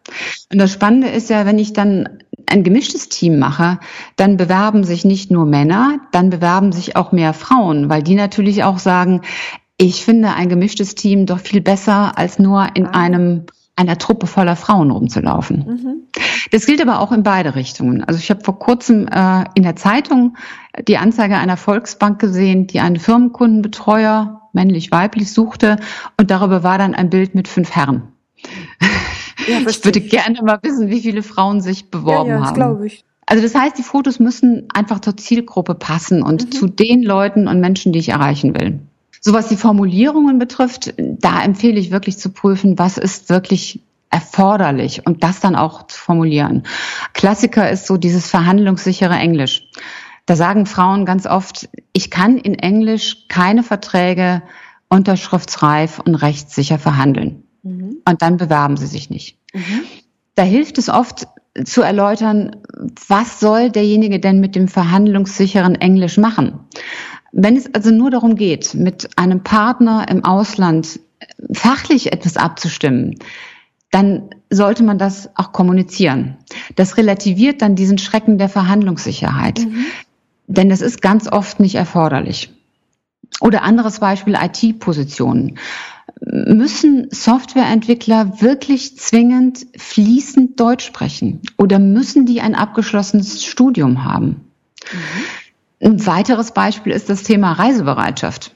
Und 0.53 0.59
das 0.59 0.73
Spannende 0.73 1.09
ist 1.09 1.31
ja, 1.31 1.47
wenn 1.47 1.59
ich 1.59 1.73
dann 1.73 2.23
ein 2.47 2.65
gemischtes 2.65 3.09
Team 3.09 3.39
mache, 3.39 3.79
dann 4.17 4.37
bewerben 4.37 4.85
sich 4.85 5.05
nicht 5.05 5.31
nur 5.31 5.47
Männer, 5.47 6.01
dann 6.13 6.31
bewerben 6.31 6.73
sich 6.73 6.97
auch 6.97 7.13
mehr 7.13 7.33
Frauen, 7.33 7.89
weil 7.89 8.03
die 8.03 8.15
natürlich 8.15 8.65
auch 8.65 8.79
sagen, 8.79 9.23
ich 9.77 10.05
finde 10.05 10.35
ein 10.35 10.49
gemischtes 10.49 10.95
Team 10.95 11.27
doch 11.27 11.39
viel 11.39 11.61
besser 11.61 12.19
als 12.19 12.39
nur 12.39 12.69
in 12.75 12.87
ah. 12.87 12.91
einem 12.91 13.47
einer 13.77 13.97
Truppe 13.97 14.27
voller 14.27 14.57
Frauen 14.57 14.91
rumzulaufen. 14.91 15.65
Mhm. 15.67 16.03
Das 16.51 16.67
gilt 16.67 16.83
aber 16.83 17.01
auch 17.01 17.13
in 17.13 17.23
beide 17.23 17.55
Richtungen. 17.55 18.05
Also 18.05 18.21
ich 18.21 18.29
habe 18.29 18.45
vor 18.45 18.59
kurzem 18.59 19.09
äh, 19.09 19.45
in 19.55 19.63
der 19.63 19.75
Zeitung 19.75 20.37
die 20.87 20.99
Anzeige 20.99 21.39
einer 21.39 21.57
Volksbank 21.57 22.19
gesehen, 22.19 22.67
die 22.67 22.81
einen 22.81 22.99
Firmenkundenbetreuer, 22.99 24.43
männlich-weiblich, 24.53 25.33
suchte 25.33 25.77
und 26.19 26.31
darüber 26.31 26.63
war 26.63 26.77
dann 26.77 26.95
ein 26.95 27.09
Bild 27.09 27.35
mit 27.35 27.49
fünf 27.49 27.75
Herren. 27.75 28.13
Ja, 29.47 29.59
ich 29.69 29.85
würde 29.85 30.01
gerne 30.01 30.43
mal 30.43 30.59
wissen, 30.63 30.89
wie 30.89 31.01
viele 31.01 31.23
Frauen 31.23 31.61
sich 31.61 31.91
beworben 31.91 32.31
ja, 32.31 32.35
ja, 32.35 32.41
das 32.41 32.49
haben. 32.49 32.55
glaube 32.55 32.87
ich. 32.87 33.05
Also 33.27 33.43
das 33.43 33.55
heißt, 33.55 33.79
die 33.79 33.85
Fotos 33.85 34.19
müssen 34.19 34.67
einfach 34.75 35.01
zur 35.01 35.17
Zielgruppe 35.17 35.75
passen 35.75 36.23
und 36.23 36.47
mhm. 36.47 36.53
zu 36.53 36.67
den 36.67 37.03
Leuten 37.03 37.47
und 37.47 37.61
Menschen, 37.61 37.93
die 37.93 38.01
ich 38.01 38.09
erreichen 38.09 38.59
will. 38.59 38.81
So 39.21 39.33
was 39.33 39.49
die 39.49 39.57
Formulierungen 39.57 40.39
betrifft, 40.39 40.95
da 40.97 41.43
empfehle 41.43 41.79
ich 41.79 41.91
wirklich 41.91 42.19
zu 42.19 42.31
prüfen, 42.31 42.79
was 42.79 42.99
ist 42.99 43.29
wirklich 43.29 43.81
erforderlich 44.11 45.07
und 45.07 45.23
das 45.23 45.41
dann 45.41 45.55
auch 45.55 45.87
zu 45.87 45.97
formulieren. 45.97 46.65
Klassiker 47.13 47.71
ist 47.71 47.87
so 47.87 47.97
dieses 47.97 48.29
verhandlungssichere 48.29 49.15
Englisch. 49.15 49.69
Da 50.27 50.37
sagen 50.37 50.67
Frauen 50.67 51.05
ganz 51.07 51.27
oft, 51.27 51.69
ich 51.93 52.11
kann 52.11 52.37
in 52.37 52.55
Englisch 52.55 53.29
keine 53.29 53.63
Verträge 53.63 54.43
unterschriftsreif 54.89 56.01
und 56.01 56.17
rechtssicher 56.17 56.79
verhandeln. 56.79 57.45
Mhm. 57.63 57.97
Und 58.05 58.23
dann 58.23 58.37
bewerben 58.37 58.77
sie 58.77 58.87
sich 58.87 59.11
nicht. 59.11 59.39
Mhm. 59.53 59.83
Da 60.35 60.43
hilft 60.43 60.79
es 60.79 60.89
oft 60.89 61.27
zu 61.65 61.83
erläutern, 61.83 62.57
was 63.09 63.41
soll 63.41 63.71
derjenige 63.71 64.21
denn 64.21 64.41
mit 64.41 64.55
dem 64.55 64.69
verhandlungssicheren 64.69 65.75
Englisch 65.75 66.17
machen? 66.17 66.61
Wenn 67.33 67.57
es 67.57 67.73
also 67.75 67.91
nur 67.91 68.11
darum 68.11 68.37
geht, 68.37 68.75
mit 68.75 69.19
einem 69.19 69.43
Partner 69.43 70.07
im 70.09 70.25
Ausland 70.25 71.01
fachlich 71.53 72.13
etwas 72.13 72.37
abzustimmen, 72.37 73.17
dann 73.91 74.31
sollte 74.51 74.83
man 74.83 74.99
das 74.99 75.31
auch 75.35 75.53
kommunizieren. 75.53 76.39
Das 76.77 76.97
relativiert 76.97 77.61
dann 77.61 77.75
diesen 77.75 77.99
Schrecken 77.99 78.39
der 78.39 78.49
Verhandlungssicherheit. 78.49 79.61
Mhm. 79.61 79.87
Denn 80.47 80.69
das 80.69 80.81
ist 80.81 81.03
ganz 81.03 81.31
oft 81.31 81.61
nicht 81.61 81.75
erforderlich. 81.75 82.53
Oder 83.41 83.63
anderes 83.63 84.01
Beispiel 84.01 84.37
IT-Positionen. 84.41 85.59
Müssen 86.21 87.09
Softwareentwickler 87.11 88.41
wirklich 88.41 88.99
zwingend 88.99 89.67
fließend 89.77 90.59
Deutsch 90.59 90.85
sprechen? 90.85 91.41
Oder 91.57 91.79
müssen 91.79 92.27
die 92.27 92.41
ein 92.41 92.55
abgeschlossenes 92.55 93.45
Studium 93.45 94.05
haben? 94.05 94.51
Mhm. 94.93 95.87
Ein 95.87 96.07
weiteres 96.07 96.53
Beispiel 96.53 96.93
ist 96.93 97.09
das 97.09 97.23
Thema 97.23 97.53
Reisebereitschaft. 97.53 98.55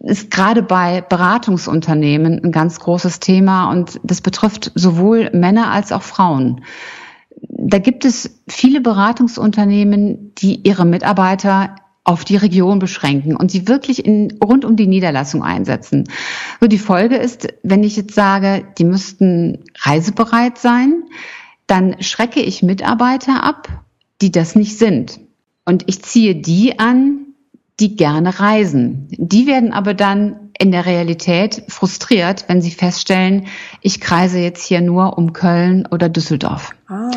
Ist 0.00 0.30
gerade 0.30 0.62
bei 0.62 1.00
Beratungsunternehmen 1.00 2.44
ein 2.44 2.52
ganz 2.52 2.80
großes 2.80 3.20
Thema 3.20 3.70
und 3.70 4.00
das 4.02 4.20
betrifft 4.20 4.72
sowohl 4.74 5.30
Männer 5.32 5.70
als 5.70 5.92
auch 5.92 6.02
Frauen. 6.02 6.64
Da 7.48 7.78
gibt 7.78 8.04
es 8.04 8.40
viele 8.48 8.80
Beratungsunternehmen, 8.80 10.34
die 10.36 10.66
ihre 10.66 10.84
Mitarbeiter 10.84 11.76
auf 12.04 12.24
die 12.24 12.36
Region 12.36 12.78
beschränken 12.78 13.36
und 13.36 13.50
sie 13.50 13.68
wirklich 13.68 14.04
in, 14.04 14.36
rund 14.42 14.64
um 14.64 14.76
die 14.76 14.88
Niederlassung 14.88 15.42
einsetzen. 15.42 16.08
So 16.60 16.66
die 16.66 16.78
Folge 16.78 17.16
ist, 17.16 17.48
wenn 17.62 17.84
ich 17.84 17.96
jetzt 17.96 18.14
sage, 18.14 18.64
die 18.78 18.84
müssten 18.84 19.64
reisebereit 19.78 20.58
sein, 20.58 21.04
dann 21.66 22.02
schrecke 22.02 22.40
ich 22.40 22.62
Mitarbeiter 22.62 23.44
ab, 23.44 23.68
die 24.20 24.32
das 24.32 24.56
nicht 24.56 24.78
sind. 24.78 25.20
Und 25.64 25.84
ich 25.86 26.02
ziehe 26.02 26.34
die 26.34 26.78
an, 26.80 27.26
die 27.78 27.96
gerne 27.96 28.40
reisen. 28.40 29.08
Die 29.10 29.46
werden 29.46 29.72
aber 29.72 29.94
dann 29.94 30.50
in 30.58 30.72
der 30.72 30.86
Realität 30.86 31.62
frustriert, 31.68 32.44
wenn 32.48 32.60
sie 32.60 32.70
feststellen, 32.70 33.46
ich 33.80 34.00
kreise 34.00 34.38
jetzt 34.38 34.64
hier 34.64 34.80
nur 34.80 35.18
um 35.18 35.32
Köln 35.32 35.86
oder 35.90 36.08
Düsseldorf. 36.08 36.70
Ah. 36.88 37.10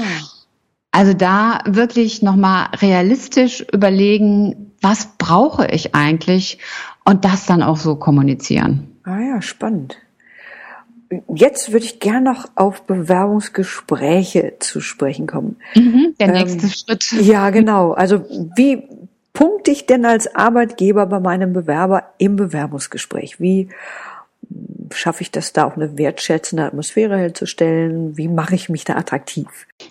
Also 0.96 1.14
da 1.14 1.60
wirklich 1.66 2.22
nochmal 2.22 2.68
realistisch 2.82 3.66
überlegen, 3.74 4.72
was 4.80 5.10
brauche 5.18 5.68
ich 5.68 5.94
eigentlich 5.94 6.60
und 7.04 7.26
das 7.26 7.46
dann 7.46 7.62
auch 7.62 7.76
so 7.76 7.98
kommunizieren. 7.98 8.96
Ah 9.04 9.20
ja, 9.20 9.42
spannend. 9.42 9.98
Jetzt 11.28 11.74
würde 11.74 11.86
ich 11.86 12.00
gern 12.00 12.24
noch 12.24 12.46
auf 12.56 12.84
Bewerbungsgespräche 12.84 14.54
zu 14.60 14.80
sprechen 14.80 15.28
kommen. 15.28 15.58
Mhm, 15.76 16.16
der 16.18 16.30
ähm, 16.30 16.34
nächste 16.36 16.70
Schritt. 16.70 17.12
Ja, 17.12 17.50
genau. 17.50 17.92
Also 17.92 18.24
wie 18.56 18.88
punkte 19.34 19.72
ich 19.72 19.88
denn 19.88 20.06
als 20.06 20.34
Arbeitgeber 20.34 21.08
bei 21.08 21.20
meinem 21.20 21.52
Bewerber 21.52 22.14
im 22.20 22.38
Bewerbungsgespräch? 22.38 23.42
Wie 23.42 23.68
schaffe 24.94 25.22
ich 25.22 25.32
das 25.32 25.54
da 25.54 25.66
auch 25.66 25.76
eine 25.76 25.98
wertschätzende 25.98 26.64
Atmosphäre 26.64 27.18
herzustellen? 27.18 28.18
Wie 28.18 28.28
mache 28.28 28.56
ich 28.56 28.70
mich 28.70 28.84
da 28.84 28.96
attraktiv? 28.96 29.48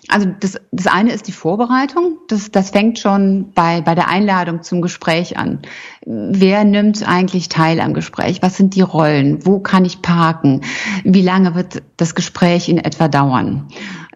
Also 0.07 0.27
das, 0.39 0.59
das 0.71 0.87
eine 0.87 1.13
ist 1.13 1.27
die 1.27 1.31
Vorbereitung. 1.31 2.17
Das, 2.27 2.51
das 2.51 2.71
fängt 2.71 2.99
schon 2.99 3.51
bei, 3.53 3.81
bei 3.81 3.95
der 3.95 4.07
Einladung 4.07 4.63
zum 4.63 4.81
Gespräch 4.81 5.37
an. 5.37 5.61
Wer 6.05 6.63
nimmt 6.63 7.07
eigentlich 7.07 7.49
teil 7.49 7.79
am 7.79 7.93
Gespräch? 7.93 8.41
Was 8.41 8.57
sind 8.57 8.75
die 8.75 8.81
Rollen? 8.81 9.45
Wo 9.45 9.59
kann 9.59 9.85
ich 9.85 10.01
parken? 10.01 10.61
Wie 11.03 11.21
lange 11.21 11.55
wird 11.55 11.83
das 11.97 12.15
Gespräch 12.15 12.69
in 12.69 12.77
etwa 12.77 13.07
dauern? 13.07 13.67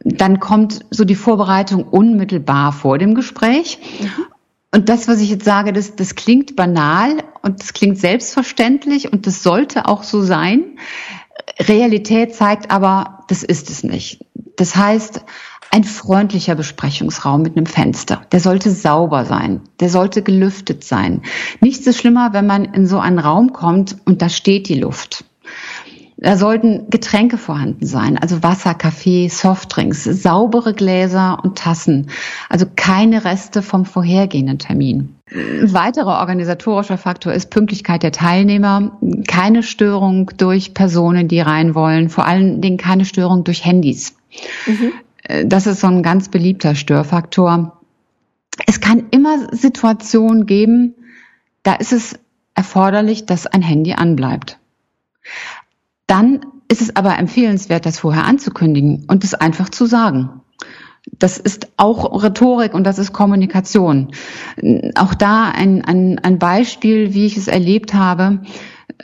Dann 0.04 0.40
kommt 0.40 0.86
so 0.90 1.04
die 1.04 1.16
Vorbereitung 1.16 1.84
unmittelbar 1.84 2.72
vor 2.72 2.98
dem 2.98 3.16
Gespräch. 3.16 3.80
Mhm. 4.00 4.26
Und 4.72 4.90
das, 4.90 5.08
was 5.08 5.20
ich 5.20 5.30
jetzt 5.30 5.46
sage, 5.46 5.74
das, 5.74 5.96
das 5.96 6.16
klingt 6.16 6.56
banal 6.56 7.24
und 7.42 7.62
das 7.62 7.74
klingt 7.74 7.98
selbstverständlich 7.98 9.12
und 9.12 9.26
das 9.26 9.42
sollte 9.42 9.88
auch 9.88 10.04
so 10.04 10.22
sein. 10.22 10.78
Realität 11.60 12.36
zeigt 12.36 12.70
aber, 12.70 13.24
das 13.28 13.44
ist 13.44 13.70
es 13.70 13.84
nicht. 13.84 14.26
Das 14.58 14.76
heißt, 14.76 15.24
ein 15.72 15.84
freundlicher 15.84 16.56
Besprechungsraum 16.56 17.42
mit 17.42 17.56
einem 17.56 17.66
Fenster. 17.66 18.22
Der 18.32 18.40
sollte 18.40 18.72
sauber 18.72 19.26
sein. 19.26 19.62
Der 19.80 19.90
sollte 19.90 20.24
gelüftet 20.24 20.84
sein. 20.84 21.22
Nichts 21.62 21.86
ist 21.86 22.00
schlimmer, 22.00 22.34
wenn 22.34 22.48
man 22.48 22.66
in 22.66 22.88
so 22.88 23.00
einen 23.00 23.20
Raum 23.20 23.54
kommt 23.54 23.98
und 24.06 24.22
da 24.22 24.30
steht 24.30 24.68
die 24.68 24.80
Luft. 24.80 25.26
Da 26.22 26.36
sollten 26.36 26.90
Getränke 26.90 27.38
vorhanden 27.38 27.86
sein, 27.86 28.18
also 28.18 28.44
Wasser, 28.44 28.74
Kaffee, 28.74 29.30
Softdrinks, 29.30 30.04
saubere 30.04 30.74
Gläser 30.74 31.40
und 31.42 31.58
Tassen, 31.58 32.10
also 32.50 32.66
keine 32.76 33.24
Reste 33.24 33.62
vom 33.62 33.86
vorhergehenden 33.86 34.60
Termin. 34.60 35.16
Ein 35.32 35.74
weiterer 35.74 36.20
organisatorischer 36.20 36.98
Faktor 36.98 37.32
ist 37.32 37.52
Pünktlichkeit 37.52 38.04
der 38.04 38.12
Teilnehmer, 38.12 38.98
keine 39.30 39.64
Störung 39.64 40.32
durch 40.36 40.74
Personen, 40.74 41.30
die 41.30 41.40
rein 41.40 41.74
wollen, 41.74 42.10
vor 42.10 42.26
allen 42.26 42.60
Dingen 42.60 42.78
keine 42.78 43.06
Störung 43.06 43.46
durch 43.46 43.64
Handys. 43.64 44.18
Mhm. 44.66 44.92
Das 45.48 45.68
ist 45.68 45.80
so 45.80 45.88
ein 45.88 46.04
ganz 46.04 46.28
beliebter 46.28 46.76
Störfaktor. 46.76 47.80
Es 48.66 48.82
kann 48.82 49.06
immer 49.12 49.56
Situationen 49.56 50.46
geben, 50.46 50.96
da 51.64 51.76
ist 51.76 51.94
es 51.94 52.20
erforderlich, 52.56 53.26
dass 53.26 53.48
ein 53.48 53.62
Handy 53.62 53.94
anbleibt. 53.94 54.58
Dann 56.10 56.42
ist 56.68 56.82
es 56.82 56.96
aber 56.96 57.20
empfehlenswert, 57.20 57.86
das 57.86 58.00
vorher 58.00 58.26
anzukündigen 58.26 59.06
und 59.08 59.24
es 59.24 59.36
einfach 59.36 59.70
zu 59.70 59.86
sagen. 59.86 60.42
Das 61.20 61.38
ist 61.38 61.68
auch 61.78 62.24
Rhetorik 62.24 62.74
und 62.74 62.84
das 62.84 62.98
ist 62.98 63.14
Kommunikation. 63.14 64.10
Auch 64.96 65.14
da 65.14 65.50
ein, 65.50 65.86
ein, 65.86 66.18
ein 66.18 66.40
Beispiel, 66.40 67.14
wie 67.14 67.28
ich 67.28 67.38
es 67.38 67.48
erlebt 67.48 67.94
habe. 67.94 68.42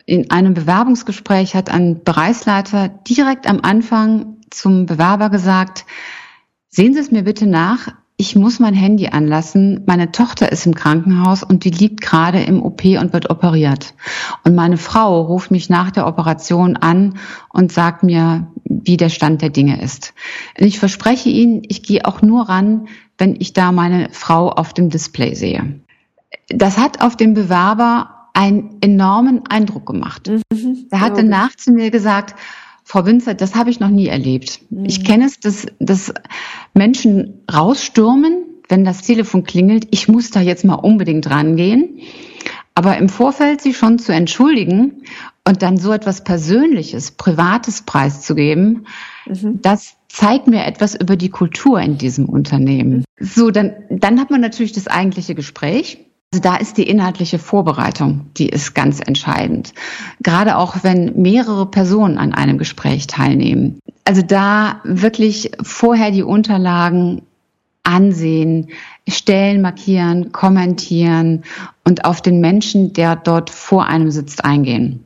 In 0.08 0.32
einem 0.32 0.56
Bewerbungsgespräch 0.56 1.54
hat 1.56 1.70
ein 1.70 2.04
Bereichsleiter 2.04 2.90
direkt 2.90 3.48
am 3.48 3.60
Anfang 3.62 4.38
zum 4.50 4.88
Bewerber 4.88 5.30
gesagt, 5.30 5.86
sehen 6.70 6.96
Sie 6.96 7.00
es 7.00 7.12
mir 7.12 7.24
bitte 7.24 7.46
nach, 7.46 7.94
ich 8.18 8.36
muss 8.36 8.60
mein 8.60 8.74
Handy 8.74 9.08
anlassen. 9.08 9.84
Meine 9.86 10.12
Tochter 10.12 10.52
ist 10.52 10.66
im 10.66 10.74
Krankenhaus 10.74 11.44
und 11.44 11.66
die 11.66 11.70
liegt 11.70 12.00
gerade 12.00 12.42
im 12.42 12.64
OP 12.64 12.86
und 12.86 13.12
wird 13.12 13.30
operiert. 13.30 13.94
Und 14.44 14.56
meine 14.56 14.78
Frau 14.78 15.22
ruft 15.22 15.52
mich 15.52 15.70
nach 15.70 15.92
der 15.92 16.08
Operation 16.08 16.78
an 16.78 17.18
und 17.50 17.74
sagt 17.74 18.04
mir, 18.04 18.48
wie 18.64 18.96
der 18.96 19.10
Stand 19.10 19.42
der 19.42 19.50
Dinge 19.50 19.82
ist. 19.82 20.14
Ich 20.56 20.80
verspreche 20.80 21.30
Ihnen, 21.30 21.64
ich 21.68 21.84
gehe 21.84 22.06
auch 22.06 22.22
nur 22.22 22.48
ran, 22.48 22.88
wenn 23.18 23.36
ich 23.36 23.52
da 23.52 23.74
meine 23.74 24.10
Frau 24.12 24.50
auf 24.50 24.74
dem 24.74 24.90
Display 24.90 25.36
sehe. 25.36 25.82
Das 26.48 26.78
hat 26.78 27.02
auf 27.02 27.18
den 27.18 27.34
Bewerber 27.34 28.30
einen 28.34 28.78
enormen 28.82 29.44
Eindruck 29.48 29.86
gemacht. 29.86 30.30
Mhm, 30.30 30.88
er 30.90 31.02
hat 31.02 31.18
danach 31.18 31.56
zu 31.56 31.72
mir 31.72 31.92
gesagt, 31.92 32.36
Frau 32.88 33.04
Winzer, 33.06 33.34
das 33.34 33.56
habe 33.56 33.72
ich 33.72 33.80
noch 33.80 33.90
nie 33.90 34.08
erlebt. 34.08 34.60
Mhm. 34.70 34.86
Ich 34.86 35.04
kenne 35.04 35.26
es, 35.26 35.40
dass, 35.40 35.66
dass 35.80 36.14
Menschen 36.76 37.42
rausstürmen, 37.52 38.44
wenn 38.70 38.86
das 38.86 39.02
Telefon 39.02 39.44
klingelt. 39.44 39.88
Ich 39.90 40.08
muss 40.08 40.30
da 40.30 40.40
jetzt 40.40 40.64
mal 40.64 40.76
unbedingt 40.76 41.30
rangehen. 41.30 42.00
Aber 42.76 42.98
im 42.98 43.10
Vorfeld 43.10 43.62
sich 43.62 43.76
schon 43.76 43.98
zu 43.98 44.14
entschuldigen 44.14 45.04
und 45.48 45.62
dann 45.64 45.78
so 45.78 45.94
etwas 45.94 46.24
Persönliches, 46.24 47.12
Privates 47.12 47.82
preiszugeben, 47.82 48.86
mhm. 49.26 49.62
das 49.62 49.96
zeigt 50.08 50.48
mir 50.48 50.66
etwas 50.66 50.94
über 50.94 51.16
die 51.16 51.30
Kultur 51.30 51.80
in 51.80 51.98
diesem 51.98 52.30
Unternehmen. 52.30 53.04
Mhm. 53.18 53.26
So, 53.26 53.50
dann, 53.50 53.74
dann 53.90 54.20
hat 54.20 54.30
man 54.30 54.42
natürlich 54.42 54.74
das 54.74 54.88
eigentliche 54.88 55.34
Gespräch. 55.34 56.06
Also 56.36 56.50
da 56.50 56.58
ist 56.58 56.78
die 56.78 56.90
inhaltliche 56.90 57.40
Vorbereitung, 57.40 58.26
die 58.36 58.50
ist 58.50 58.76
ganz 58.76 59.00
entscheidend. 59.00 59.74
Gerade 60.22 60.58
auch 60.58 60.84
wenn 60.84 61.22
mehrere 61.22 61.66
Personen 61.66 62.18
an 62.18 62.34
einem 62.34 62.58
Gespräch 62.58 63.08
teilnehmen. 63.08 63.80
Also 64.04 64.22
da 64.22 64.82
wirklich 64.84 65.52
vorher 65.64 66.12
die 66.12 66.24
Unterlagen 66.24 67.22
ansehen, 67.84 68.68
Stellen 69.08 69.62
markieren, 69.62 70.34
kommentieren 70.34 71.46
und 71.86 72.04
auf 72.04 72.22
den 72.22 72.42
Menschen, 72.42 72.92
der 72.92 73.16
dort 73.16 73.50
vor 73.50 73.86
einem 73.86 74.12
sitzt, 74.12 74.44
eingehen. 74.44 75.06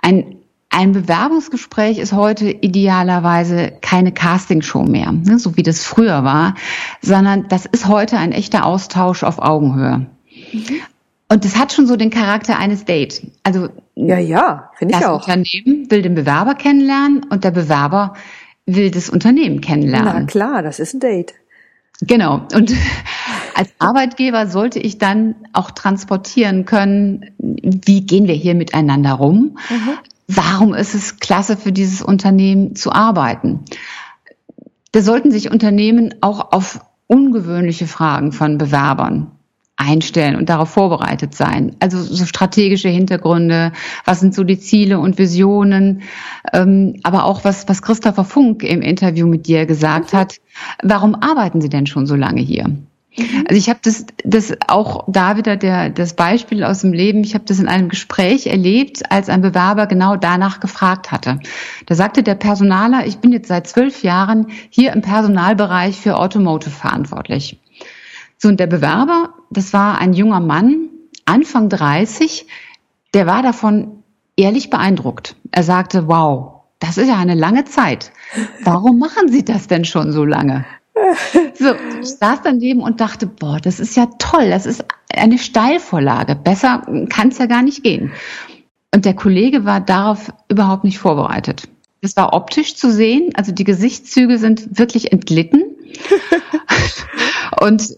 Ein 0.00 0.36
ein 0.70 0.92
Bewerbungsgespräch 0.92 1.98
ist 1.98 2.12
heute 2.12 2.50
idealerweise 2.50 3.72
keine 3.80 4.12
Castingshow 4.12 4.84
mehr, 4.84 5.12
ne, 5.12 5.38
so 5.38 5.56
wie 5.56 5.62
das 5.62 5.82
früher 5.82 6.22
war, 6.24 6.54
sondern 7.00 7.48
das 7.48 7.66
ist 7.66 7.88
heute 7.88 8.18
ein 8.18 8.32
echter 8.32 8.66
Austausch 8.66 9.22
auf 9.22 9.38
Augenhöhe. 9.38 10.06
Mhm. 10.52 10.80
Und 11.28 11.44
das 11.44 11.56
hat 11.56 11.72
schon 11.72 11.86
so 11.86 11.96
den 11.96 12.10
Charakter 12.10 12.58
eines 12.58 12.84
Dates. 12.84 13.22
Also 13.42 13.68
ja, 13.96 14.18
ja, 14.18 14.70
finde 14.76 14.96
ich 14.96 15.04
auch. 15.04 15.26
Das 15.26 15.36
Unternehmen 15.36 15.90
will 15.90 16.02
den 16.02 16.14
Bewerber 16.14 16.54
kennenlernen 16.54 17.24
und 17.30 17.42
der 17.42 17.50
Bewerber 17.50 18.14
will 18.66 18.90
das 18.90 19.08
Unternehmen 19.08 19.60
kennenlernen. 19.60 20.12
Na 20.14 20.24
klar, 20.24 20.62
das 20.62 20.78
ist 20.78 20.94
ein 20.94 21.00
Date. 21.00 21.34
Genau. 22.00 22.46
Und 22.54 22.72
als 23.54 23.70
Arbeitgeber 23.78 24.46
sollte 24.46 24.78
ich 24.78 24.98
dann 24.98 25.34
auch 25.52 25.70
transportieren 25.70 26.64
können, 26.64 27.30
wie 27.38 28.06
gehen 28.06 28.28
wir 28.28 28.34
hier 28.34 28.54
miteinander 28.54 29.14
rum? 29.14 29.56
Mhm. 29.68 29.98
Warum 30.28 30.74
ist 30.74 30.94
es 30.94 31.18
klasse 31.18 31.56
für 31.56 31.72
dieses 31.72 32.02
Unternehmen 32.02 32.76
zu 32.76 32.92
arbeiten? 32.92 33.64
Da 34.92 35.02
sollten 35.02 35.30
sich 35.30 35.50
Unternehmen 35.50 36.14
auch 36.20 36.52
auf 36.52 36.80
ungewöhnliche 37.06 37.86
Fragen 37.86 38.32
von 38.32 38.58
Bewerbern 38.58 39.35
einstellen 39.76 40.36
und 40.36 40.48
darauf 40.48 40.70
vorbereitet 40.70 41.34
sein. 41.34 41.76
Also 41.80 42.02
so 42.02 42.24
strategische 42.24 42.88
Hintergründe, 42.88 43.72
was 44.04 44.20
sind 44.20 44.34
so 44.34 44.42
die 44.42 44.58
Ziele 44.58 44.98
und 44.98 45.18
Visionen, 45.18 46.02
ähm, 46.52 46.96
aber 47.02 47.24
auch 47.24 47.44
was, 47.44 47.68
was 47.68 47.82
Christopher 47.82 48.24
Funk 48.24 48.62
im 48.62 48.80
Interview 48.80 49.26
mit 49.26 49.46
dir 49.46 49.66
gesagt 49.66 50.12
hat. 50.12 50.36
Warum 50.82 51.14
arbeiten 51.14 51.60
Sie 51.60 51.68
denn 51.68 51.86
schon 51.86 52.06
so 52.06 52.16
lange 52.16 52.40
hier? 52.40 52.68
Mhm. 53.18 53.44
Also 53.48 53.58
ich 53.58 53.68
habe 53.68 53.80
das, 53.82 54.06
das 54.24 54.54
auch 54.66 55.04
da 55.08 55.36
wieder 55.36 55.56
der, 55.56 55.90
das 55.90 56.14
Beispiel 56.14 56.64
aus 56.64 56.80
dem 56.80 56.92
Leben. 56.92 57.22
Ich 57.24 57.34
habe 57.34 57.44
das 57.44 57.58
in 57.58 57.68
einem 57.68 57.88
Gespräch 57.88 58.46
erlebt, 58.46 59.10
als 59.10 59.28
ein 59.28 59.42
Bewerber 59.42 59.86
genau 59.86 60.16
danach 60.16 60.60
gefragt 60.60 61.12
hatte. 61.12 61.40
Da 61.86 61.94
sagte 61.94 62.22
der 62.22 62.34
Personaler, 62.34 63.06
ich 63.06 63.18
bin 63.18 63.32
jetzt 63.32 63.48
seit 63.48 63.66
zwölf 63.66 64.02
Jahren 64.02 64.46
hier 64.70 64.92
im 64.92 65.02
Personalbereich 65.02 65.96
für 65.96 66.16
Automotive 66.16 66.70
verantwortlich. 66.70 67.58
So, 68.38 68.48
und 68.48 68.60
der 68.60 68.66
Bewerber, 68.66 69.30
das 69.50 69.72
war 69.72 69.98
ein 69.98 70.12
junger 70.12 70.40
Mann, 70.40 70.88
Anfang 71.24 71.68
30, 71.68 72.46
der 73.14 73.26
war 73.26 73.42
davon 73.42 74.02
ehrlich 74.36 74.70
beeindruckt. 74.70 75.36
Er 75.50 75.62
sagte, 75.62 76.08
wow, 76.08 76.62
das 76.78 76.98
ist 76.98 77.08
ja 77.08 77.16
eine 77.16 77.34
lange 77.34 77.64
Zeit. 77.64 78.12
Warum 78.62 78.98
machen 78.98 79.28
Sie 79.28 79.44
das 79.44 79.66
denn 79.66 79.84
schon 79.84 80.12
so 80.12 80.24
lange? 80.24 80.64
So, 81.54 81.74
ich 82.00 82.08
saß 82.08 82.40
daneben 82.42 82.80
und 82.80 83.00
dachte, 83.00 83.26
boah, 83.26 83.58
das 83.60 83.80
ist 83.80 83.96
ja 83.96 84.06
toll, 84.18 84.50
das 84.50 84.66
ist 84.66 84.84
eine 85.14 85.38
Steilvorlage. 85.38 86.34
Besser 86.34 86.86
kann 87.10 87.28
es 87.28 87.38
ja 87.38 87.46
gar 87.46 87.62
nicht 87.62 87.82
gehen. 87.82 88.12
Und 88.94 89.04
der 89.04 89.14
Kollege 89.14 89.64
war 89.64 89.80
darauf 89.80 90.32
überhaupt 90.48 90.84
nicht 90.84 90.98
vorbereitet. 90.98 91.68
Das 92.02 92.16
war 92.16 92.34
optisch 92.34 92.76
zu 92.76 92.92
sehen, 92.92 93.30
also 93.34 93.52
die 93.52 93.64
Gesichtszüge 93.64 94.38
sind 94.38 94.78
wirklich 94.78 95.12
entglitten. 95.12 95.64
und 97.60 97.94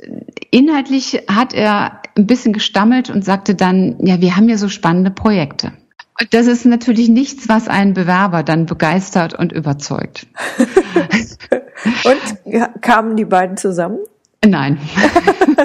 inhaltlich 0.50 1.24
hat 1.28 1.52
er 1.52 2.02
ein 2.16 2.26
bisschen 2.26 2.52
gestammelt 2.52 3.10
und 3.10 3.24
sagte 3.24 3.54
dann, 3.54 3.96
ja, 4.04 4.20
wir 4.20 4.36
haben 4.36 4.48
ja 4.48 4.56
so 4.56 4.68
spannende 4.68 5.10
Projekte. 5.10 5.72
Und 6.20 6.34
das 6.34 6.46
ist 6.46 6.64
natürlich 6.64 7.08
nichts, 7.08 7.48
was 7.48 7.68
einen 7.68 7.94
Bewerber 7.94 8.42
dann 8.42 8.66
begeistert 8.66 9.34
und 9.34 9.52
überzeugt. 9.52 10.26
und 12.04 12.82
kamen 12.82 13.16
die 13.16 13.24
beiden 13.24 13.56
zusammen? 13.56 13.98
Nein. 14.46 14.78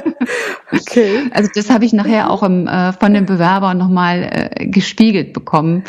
okay. 0.72 1.30
Also 1.32 1.50
das 1.54 1.70
habe 1.70 1.86
ich 1.86 1.94
nachher 1.94 2.32
auch 2.32 2.42
im, 2.42 2.68
äh, 2.68 2.92
von 2.94 3.14
den 3.14 3.26
Bewerbern 3.26 3.78
nochmal 3.78 4.50
äh, 4.56 4.68
gespiegelt 4.68 5.34
bekommen, 5.34 5.84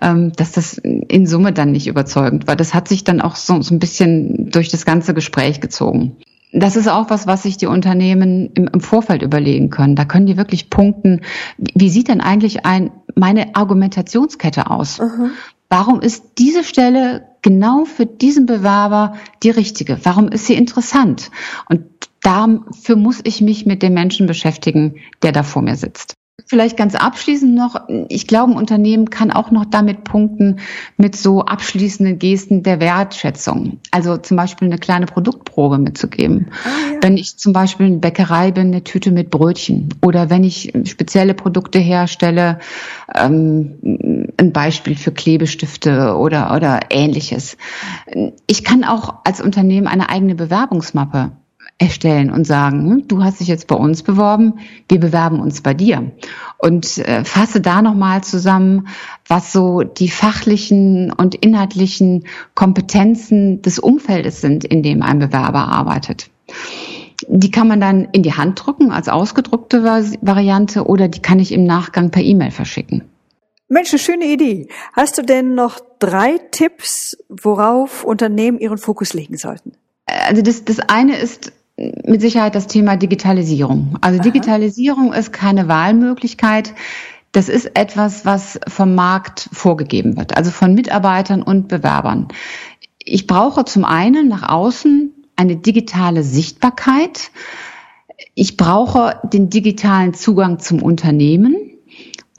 ähm, 0.00 0.32
dass 0.32 0.52
das 0.52 0.78
in 0.78 1.26
Summe 1.26 1.52
dann 1.52 1.72
nicht 1.72 1.86
überzeugend 1.86 2.46
war. 2.46 2.56
Das 2.56 2.72
hat 2.72 2.88
sich 2.88 3.04
dann 3.04 3.20
auch 3.20 3.36
so, 3.36 3.60
so 3.60 3.74
ein 3.74 3.78
bisschen 3.78 4.50
durch 4.50 4.70
das 4.70 4.86
ganze 4.86 5.12
Gespräch 5.12 5.60
gezogen. 5.60 6.16
Das 6.52 6.76
ist 6.76 6.88
auch 6.88 7.10
was, 7.10 7.26
was 7.26 7.44
sich 7.44 7.58
die 7.58 7.66
Unternehmen 7.66 8.50
im, 8.54 8.68
im 8.68 8.80
Vorfeld 8.80 9.22
überlegen 9.22 9.70
können. 9.70 9.94
Da 9.94 10.04
können 10.04 10.26
die 10.26 10.36
wirklich 10.36 10.70
punkten, 10.70 11.20
wie, 11.58 11.72
wie 11.76 11.90
sieht 11.90 12.08
denn 12.08 12.20
eigentlich 12.22 12.64
ein, 12.64 12.90
meine 13.14 13.54
Argumentationskette 13.54 14.70
aus? 14.70 14.98
Mhm. 14.98 15.30
Warum 15.68 16.00
ist 16.00 16.32
diese 16.38 16.64
Stelle 16.64 17.28
genau 17.42 17.84
für 17.84 18.06
diesen 18.06 18.46
Bewerber 18.46 19.14
die 19.44 19.50
richtige? 19.50 19.98
Warum 20.02 20.28
ist 20.28 20.46
sie 20.46 20.54
interessant? 20.54 21.30
Und 21.68 21.82
dafür 22.22 22.96
muss 22.96 23.20
ich 23.24 23.40
mich 23.40 23.66
mit 23.66 23.82
dem 23.82 23.94
Menschen 23.94 24.26
beschäftigen, 24.26 24.96
der 25.22 25.32
da 25.32 25.42
vor 25.42 25.62
mir 25.62 25.76
sitzt. 25.76 26.14
Vielleicht 26.46 26.76
ganz 26.76 26.94
abschließend 26.94 27.54
noch, 27.54 27.88
ich 28.08 28.26
glaube, 28.26 28.52
ein 28.52 28.56
Unternehmen 28.56 29.08
kann 29.10 29.30
auch 29.30 29.52
noch 29.52 29.64
damit 29.64 30.04
punkten 30.04 30.58
mit 30.96 31.14
so 31.14 31.42
abschließenden 31.42 32.18
Gesten 32.18 32.64
der 32.64 32.80
Wertschätzung. 32.80 33.78
Also 33.92 34.16
zum 34.16 34.36
Beispiel 34.36 34.66
eine 34.66 34.78
kleine 34.78 35.06
Produktprobe 35.06 35.78
mitzugeben. 35.78 36.48
Ah, 36.64 36.94
ja. 36.94 36.98
Wenn 37.02 37.16
ich 37.16 37.36
zum 37.36 37.52
Beispiel 37.52 37.86
eine 37.86 37.98
Bäckerei 37.98 38.50
bin, 38.50 38.68
eine 38.68 38.82
Tüte 38.82 39.12
mit 39.12 39.30
Brötchen. 39.30 39.90
Oder 40.02 40.28
wenn 40.28 40.42
ich 40.42 40.72
spezielle 40.86 41.34
Produkte 41.34 41.78
herstelle, 41.78 42.58
ähm, 43.14 44.28
ein 44.36 44.52
Beispiel 44.52 44.96
für 44.96 45.12
Klebestifte 45.12 46.16
oder, 46.16 46.54
oder 46.54 46.80
ähnliches. 46.90 47.56
Ich 48.48 48.64
kann 48.64 48.84
auch 48.84 49.20
als 49.24 49.40
Unternehmen 49.40 49.86
eine 49.86 50.08
eigene 50.08 50.34
Bewerbungsmappe 50.34 51.32
erstellen 51.80 52.30
und 52.30 52.46
sagen, 52.46 52.90
hm, 52.90 53.08
du 53.08 53.24
hast 53.24 53.40
dich 53.40 53.48
jetzt 53.48 53.66
bei 53.66 53.74
uns 53.74 54.02
beworben, 54.02 54.60
wir 54.88 55.00
bewerben 55.00 55.40
uns 55.40 55.62
bei 55.62 55.72
dir. 55.72 56.12
Und 56.58 56.98
äh, 56.98 57.24
fasse 57.24 57.62
da 57.62 57.80
nochmal 57.80 58.22
zusammen, 58.22 58.88
was 59.26 59.52
so 59.52 59.82
die 59.82 60.10
fachlichen 60.10 61.10
und 61.10 61.34
inhaltlichen 61.34 62.24
Kompetenzen 62.54 63.62
des 63.62 63.78
Umfeldes 63.78 64.42
sind, 64.42 64.64
in 64.64 64.82
dem 64.82 65.02
ein 65.02 65.18
Bewerber 65.18 65.68
arbeitet. 65.68 66.28
Die 67.26 67.50
kann 67.50 67.68
man 67.68 67.80
dann 67.80 68.08
in 68.12 68.22
die 68.22 68.34
Hand 68.34 68.64
drucken 68.64 68.92
als 68.92 69.08
ausgedruckte 69.08 69.82
Variante 69.82 70.84
oder 70.84 71.08
die 71.08 71.22
kann 71.22 71.38
ich 71.38 71.50
im 71.50 71.64
Nachgang 71.64 72.10
per 72.10 72.22
E-Mail 72.22 72.50
verschicken. 72.50 73.04
Mensch, 73.68 73.90
eine 73.90 74.00
schöne 74.00 74.26
Idee. 74.26 74.68
Hast 74.92 75.16
du 75.16 75.22
denn 75.22 75.54
noch 75.54 75.80
drei 75.98 76.38
Tipps, 76.50 77.16
worauf 77.28 78.04
Unternehmen 78.04 78.58
ihren 78.58 78.78
Fokus 78.78 79.14
legen 79.14 79.38
sollten? 79.38 79.72
Also 80.06 80.42
das, 80.42 80.64
das 80.64 80.80
eine 80.80 81.16
ist 81.16 81.52
mit 82.04 82.20
Sicherheit 82.20 82.54
das 82.54 82.66
Thema 82.66 82.96
Digitalisierung. 82.96 83.96
Also 84.00 84.18
Aha. 84.18 84.24
Digitalisierung 84.24 85.12
ist 85.12 85.32
keine 85.32 85.68
Wahlmöglichkeit. 85.68 86.74
Das 87.32 87.48
ist 87.48 87.76
etwas, 87.76 88.24
was 88.24 88.58
vom 88.66 88.94
Markt 88.94 89.48
vorgegeben 89.52 90.16
wird, 90.16 90.36
also 90.36 90.50
von 90.50 90.74
Mitarbeitern 90.74 91.42
und 91.42 91.68
Bewerbern. 91.68 92.28
Ich 92.98 93.26
brauche 93.26 93.64
zum 93.64 93.84
einen 93.84 94.28
nach 94.28 94.48
außen 94.48 95.12
eine 95.36 95.56
digitale 95.56 96.22
Sichtbarkeit. 96.22 97.30
Ich 98.34 98.56
brauche 98.56 99.20
den 99.32 99.48
digitalen 99.48 100.12
Zugang 100.12 100.58
zum 100.58 100.82
Unternehmen. 100.82 101.69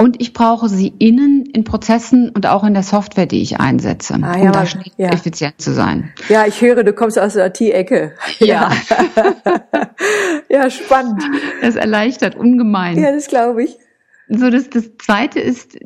Und 0.01 0.19
ich 0.19 0.33
brauche 0.33 0.67
sie 0.67 0.91
innen 0.97 1.45
in 1.45 1.63
Prozessen 1.63 2.29
und 2.29 2.47
auch 2.47 2.63
in 2.63 2.73
der 2.73 2.81
Software, 2.81 3.27
die 3.27 3.43
ich 3.43 3.59
einsetze, 3.59 4.15
ah, 4.23 4.35
ja, 4.35 4.45
um 4.45 4.51
da 4.51 4.65
schnell 4.65 4.91
ja. 4.97 5.09
effizient 5.09 5.61
zu 5.61 5.73
sein. 5.73 6.11
Ja, 6.27 6.47
ich 6.47 6.59
höre, 6.59 6.83
du 6.83 6.91
kommst 6.91 7.19
aus 7.19 7.33
der 7.33 7.47
IT-Ecke. 7.47 8.13
Ja. 8.39 8.71
ja, 10.49 10.71
spannend. 10.71 11.21
Das 11.61 11.75
erleichtert 11.75 12.35
ungemein. 12.35 12.97
Ja, 12.97 13.11
das 13.11 13.27
glaube 13.27 13.63
ich. 13.63 13.77
So, 14.27 14.49
das, 14.49 14.71
das 14.71 14.89
zweite 14.97 15.39
ist 15.39 15.77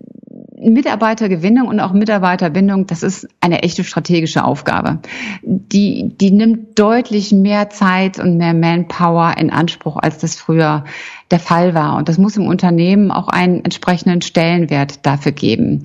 Mitarbeitergewinnung 0.74 1.68
und 1.68 1.80
auch 1.80 1.94
Mitarbeiterbindung, 1.94 2.88
das 2.88 3.04
ist 3.04 3.28
eine 3.42 3.64
echte 3.64 3.84
strategische 3.84 4.44
Aufgabe. 4.44 5.00
Die, 5.44 6.10
die 6.20 6.32
nimmt 6.32 6.78
deutlich 6.80 7.32
mehr 7.32 7.70
Zeit 7.70 8.20
und 8.20 8.38
mehr 8.38 8.54
Manpower 8.54 9.36
in 9.38 9.52
Anspruch, 9.52 9.98
als 9.98 10.18
das 10.18 10.36
früher 10.36 10.86
der 11.32 11.40
Fall 11.40 11.74
war. 11.74 11.98
Und 11.98 12.10
das 12.10 12.18
muss 12.18 12.38
im 12.38 12.48
Unternehmen 12.48 13.12
auch 13.12 13.28
einen 13.28 13.64
entsprechenden 13.64 14.22
Stellenwert 14.22 15.06
dafür 15.06 15.32
geben. 15.32 15.84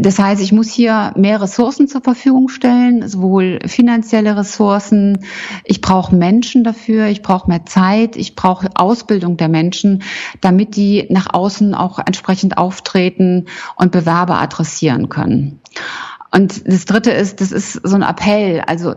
Das 0.00 0.18
heißt, 0.18 0.42
ich 0.42 0.52
muss 0.52 0.70
hier 0.70 1.12
mehr 1.16 1.40
Ressourcen 1.40 1.88
zur 1.88 2.02
Verfügung 2.02 2.48
stellen, 2.48 3.08
sowohl 3.08 3.58
finanzielle 3.66 4.36
Ressourcen. 4.36 5.18
Ich 5.64 5.80
brauche 5.80 6.14
Menschen 6.14 6.64
dafür. 6.64 7.06
Ich 7.06 7.22
brauche 7.22 7.48
mehr 7.48 7.64
Zeit. 7.66 8.16
Ich 8.16 8.34
brauche 8.34 8.68
Ausbildung 8.74 9.36
der 9.36 9.48
Menschen, 9.48 10.02
damit 10.40 10.76
die 10.76 11.06
nach 11.10 11.32
außen 11.32 11.74
auch 11.74 11.98
entsprechend 11.98 12.58
auftreten 12.58 13.46
und 13.76 13.92
Bewerber 13.92 14.40
adressieren 14.40 15.08
können. 15.08 15.60
Und 16.30 16.66
das 16.66 16.84
Dritte 16.84 17.10
ist, 17.10 17.40
das 17.40 17.52
ist 17.52 17.72
so 17.72 17.96
ein 17.96 18.02
Appell. 18.02 18.62
Also 18.66 18.94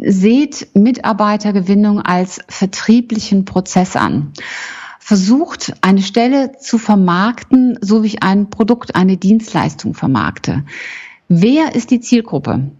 seht 0.00 0.68
Mitarbeitergewinnung 0.74 2.00
als 2.00 2.40
vertrieblichen 2.48 3.44
Prozess 3.44 3.96
an 3.96 4.32
versucht, 5.06 5.72
eine 5.82 6.02
Stelle 6.02 6.58
zu 6.58 6.78
vermarkten, 6.78 7.78
so 7.80 8.02
wie 8.02 8.08
ich 8.08 8.22
ein 8.24 8.50
Produkt, 8.50 8.96
eine 8.96 9.16
Dienstleistung 9.16 9.94
vermarkte. 9.94 10.64
Wer 11.28 11.76
ist 11.76 11.92
die 11.92 12.00
Zielgruppe? 12.00 12.72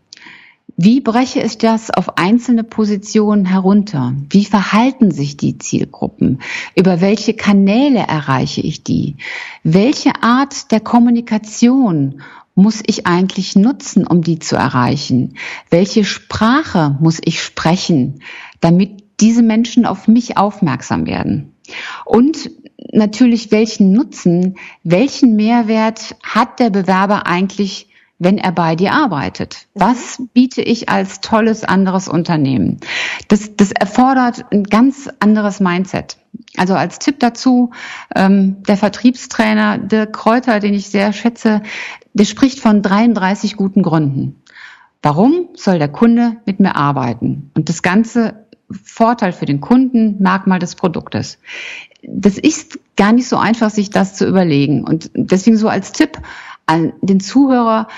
Wie 0.77 1.01
breche 1.01 1.41
ich 1.41 1.57
das 1.57 1.93
auf 1.93 2.19
einzelne 2.19 2.65
Positionen 2.65 3.45
herunter? 3.45 4.13
Wie 4.29 4.45
verhalten 4.45 5.13
sich 5.13 5.37
die 5.37 5.59
Zielgruppen? 5.59 6.41
Über 6.75 7.01
welche 7.01 7.35
Kanäle 7.35 8.01
erreiche 8.01 8.61
ich 8.61 8.83
die? 8.83 9.15
Welche 9.63 10.21
Art 10.25 10.73
der 10.73 10.81
Kommunikation 10.81 12.23
muss 12.57 12.83
ich 12.87 13.07
eigentlich 13.07 13.55
nutzen, 13.55 14.05
um 14.05 14.23
die 14.23 14.41
zu 14.41 14.57
erreichen? 14.57 15.37
Welche 15.71 16.05
Sprache 16.05 16.99
muss 17.01 17.21
ich 17.25 17.41
sprechen, 17.41 18.21
damit 18.59 19.05
diese 19.21 19.45
Menschen 19.45 19.87
auf 19.87 20.09
mich 20.09 20.37
aufmerksam 20.37 21.07
werden? 21.07 21.53
Und 22.05 22.51
natürlich, 22.93 23.51
welchen 23.51 23.93
Nutzen, 23.93 24.57
welchen 24.83 25.37
Mehrwert 25.37 26.17
hat 26.23 26.61
der 26.61 26.71
Bewerber 26.71 27.27
eigentlich, 27.27 27.89
wenn 28.19 28.39
er 28.39 28.53
bei 28.53 28.77
dir 28.77 28.93
arbeitet? 28.93 29.67
Was 29.75 30.23
biete 30.33 30.63
ich 30.63 30.89
als 30.89 31.21
tolles 31.21 31.65
anderes 31.65 32.09
Unternehmen? 32.09 32.81
Das, 33.29 33.57
das 33.57 33.73
erfordert 33.73 34.45
ein 34.51 34.65
ganz 34.65 35.11
anderes 35.21 35.61
Mindset. 35.61 36.17
Also 36.57 36.75
als 36.75 36.99
Tipp 36.99 37.21
dazu, 37.21 37.71
ähm, 38.15 38.63
der 38.63 38.77
Vertriebstrainer 38.77 39.79
Dirk 39.79 40.15
Kräuter, 40.15 40.61
den 40.61 40.75
ich 40.75 40.89
sehr 40.89 41.13
schätze, 41.13 41.63
der 42.15 42.25
spricht 42.25 42.61
von 42.61 42.83
33 42.83 43.57
guten 43.57 43.83
Gründen. 43.83 44.43
Warum 45.03 45.51
soll 45.55 45.79
der 45.79 45.89
Kunde 45.89 46.39
mit 46.47 46.59
mir 46.59 46.75
arbeiten? 46.75 47.51
Und 47.55 47.69
das 47.69 47.83
Ganze 47.83 48.46
Vorteil 48.71 49.33
für 49.33 49.47
den 49.47 49.61
Kunden, 49.61 50.17
Merkmal 50.21 50.59
des 50.59 50.75
Produktes. 50.75 51.39
Das 52.03 52.39
ist 52.39 52.79
gar 52.97 53.13
nicht 53.13 53.29
so 53.29 53.37
einfach, 53.37 53.71
sich 53.71 53.91
das 53.91 54.15
zu 54.15 54.27
überlegen. 54.27 54.85
Und 54.85 55.11
deswegen 55.15 55.57
so 55.57 55.69
als 55.69 55.93
Tipp 55.93 56.19
an 56.67 56.93
den 57.01 57.21
Zuhörer, 57.21 57.89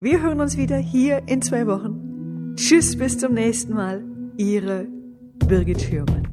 Wir 0.00 0.22
hören 0.22 0.40
uns 0.40 0.56
wieder 0.56 0.76
hier 0.76 1.22
in 1.26 1.42
zwei 1.42 1.66
Wochen. 1.66 2.54
Tschüss, 2.54 2.96
bis 2.96 3.18
zum 3.18 3.34
nächsten 3.34 3.74
Mal. 3.74 4.04
Ihre 4.36 4.86
Birgit 5.44 5.80
Schürmann. 5.80 6.27